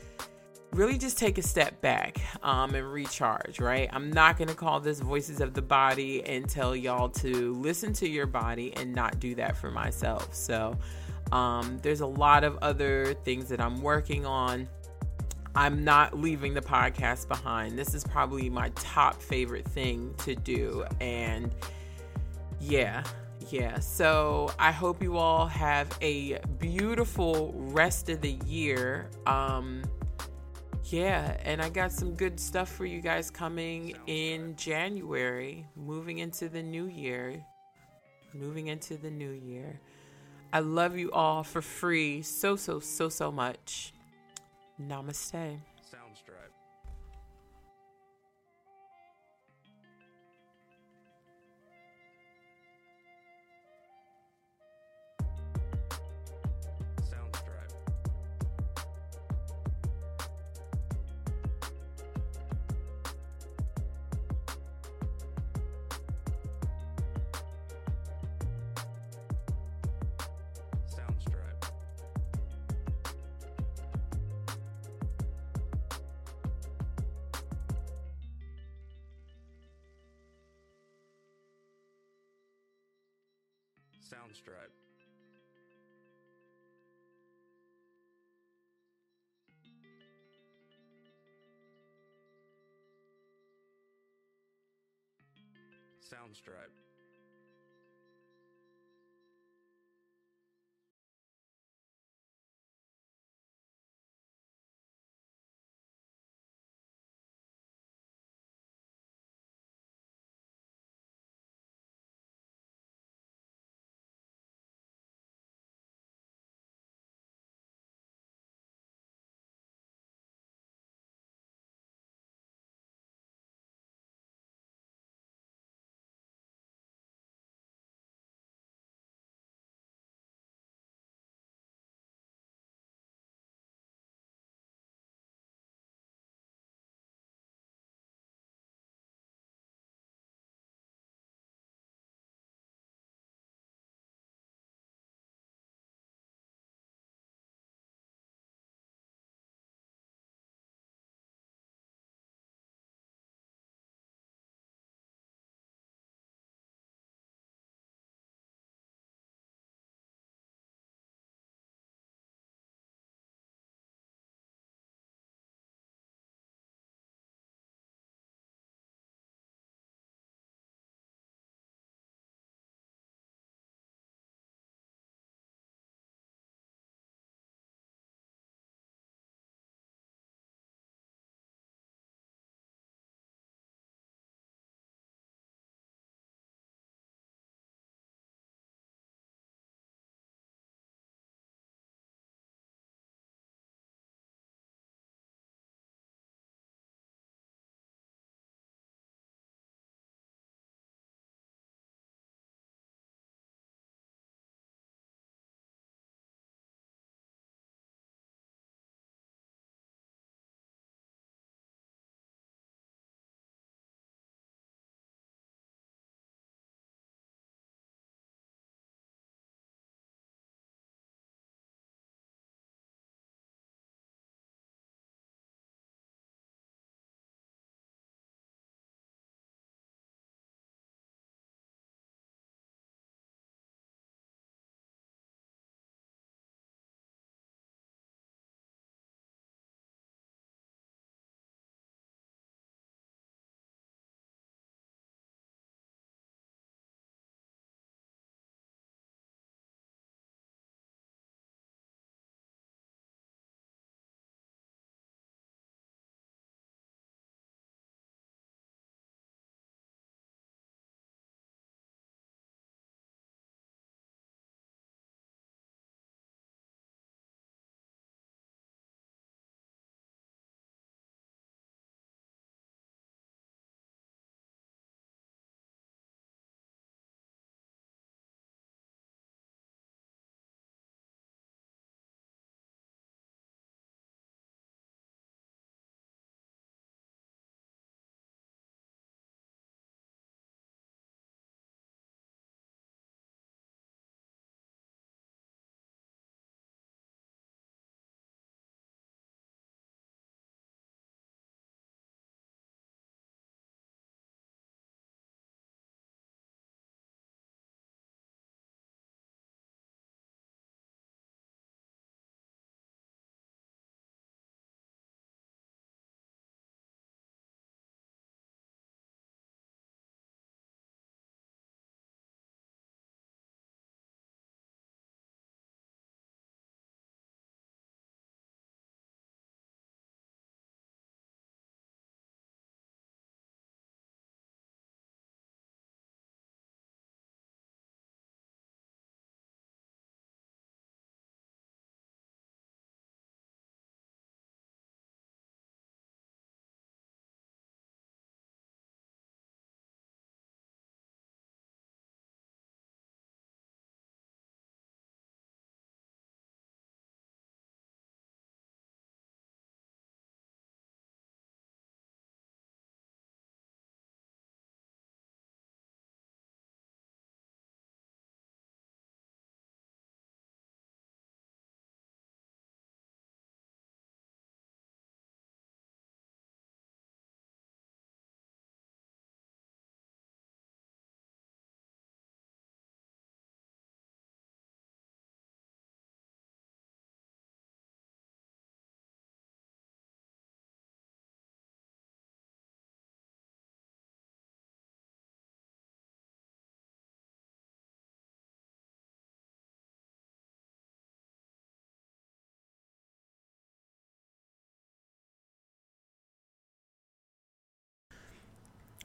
[0.74, 3.90] really just take a step back um, and recharge, right?
[3.92, 7.94] I'm not going to call this Voices of the Body and tell y'all to listen
[7.94, 10.34] to your body and not do that for myself.
[10.34, 10.78] So,
[11.32, 14.68] um, there's a lot of other things that I'm working on.
[15.56, 17.78] I'm not leaving the podcast behind.
[17.78, 20.86] This is probably my top favorite thing to do.
[21.02, 21.54] And
[22.60, 23.04] yeah,
[23.50, 23.80] yeah.
[23.80, 29.10] So I hope you all have a beautiful rest of the year.
[29.26, 29.84] Um,
[30.86, 36.50] yeah, and I got some good stuff for you guys coming in January, moving into
[36.50, 37.44] the new year.
[38.34, 39.80] Moving into the new year.
[40.54, 43.94] I love you all for free so, so, so, so much.
[44.82, 45.60] Namaste.
[96.10, 96.74] Soundstripe.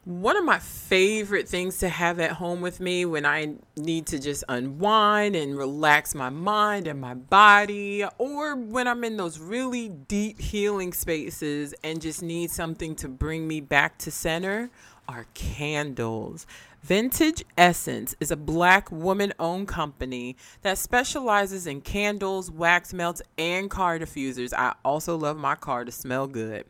[0.05, 4.18] One of my favorite things to have at home with me when I need to
[4.18, 9.89] just unwind and relax my mind and my body, or when I'm in those really
[9.89, 14.70] deep healing spaces and just need something to bring me back to center,
[15.09, 16.47] are candles.
[16.82, 23.70] Vintage Essence is a black woman owned company that specializes in candles, wax melts, and
[23.70, 24.52] car diffusers.
[24.52, 26.66] I also love my car to smell good.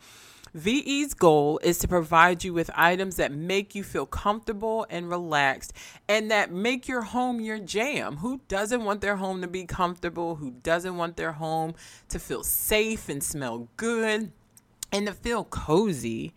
[0.54, 5.72] VE's goal is to provide you with items that make you feel comfortable and relaxed
[6.08, 8.18] and that make your home your jam.
[8.18, 10.36] Who doesn't want their home to be comfortable?
[10.36, 11.74] Who doesn't want their home
[12.08, 14.30] to feel safe and smell good
[14.92, 16.32] and to feel cozy?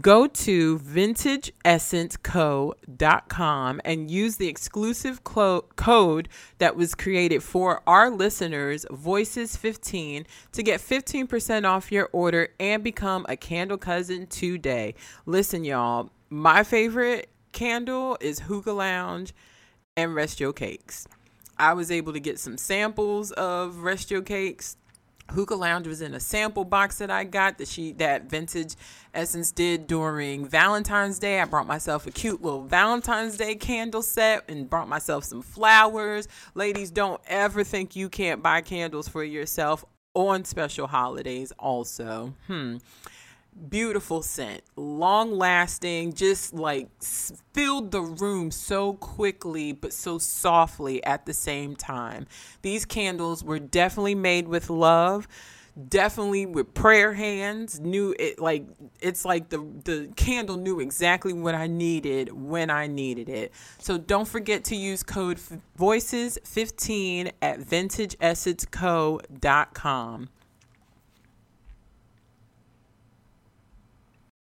[0.00, 6.28] Go to vintageessenceco.com and use the exclusive clo- code
[6.58, 13.24] that was created for our listeners, Voices15, to get 15% off your order and become
[13.26, 14.94] a candle cousin today.
[15.24, 19.32] Listen, y'all, my favorite candle is Hookah Lounge
[19.96, 21.08] and Rest Your Cakes.
[21.56, 24.76] I was able to get some samples of Rest Your Cakes
[25.30, 28.74] Hookah Lounge was in a sample box that I got that she that Vintage
[29.12, 31.40] Essence did during Valentine's Day.
[31.40, 36.28] I brought myself a cute little Valentine's Day candle set and brought myself some flowers.
[36.54, 39.84] Ladies, don't ever think you can't buy candles for yourself
[40.14, 42.34] on special holidays also.
[42.46, 42.78] Hmm
[43.68, 51.26] beautiful scent, long lasting, just like filled the room so quickly but so softly at
[51.26, 52.26] the same time.
[52.62, 55.26] These candles were definitely made with love
[55.88, 58.64] definitely with prayer hands knew it like
[59.00, 63.98] it's like the the candle knew exactly what i needed when i needed it so
[63.98, 65.38] don't forget to use code
[65.76, 70.30] voices 15 at vintageessenceco.com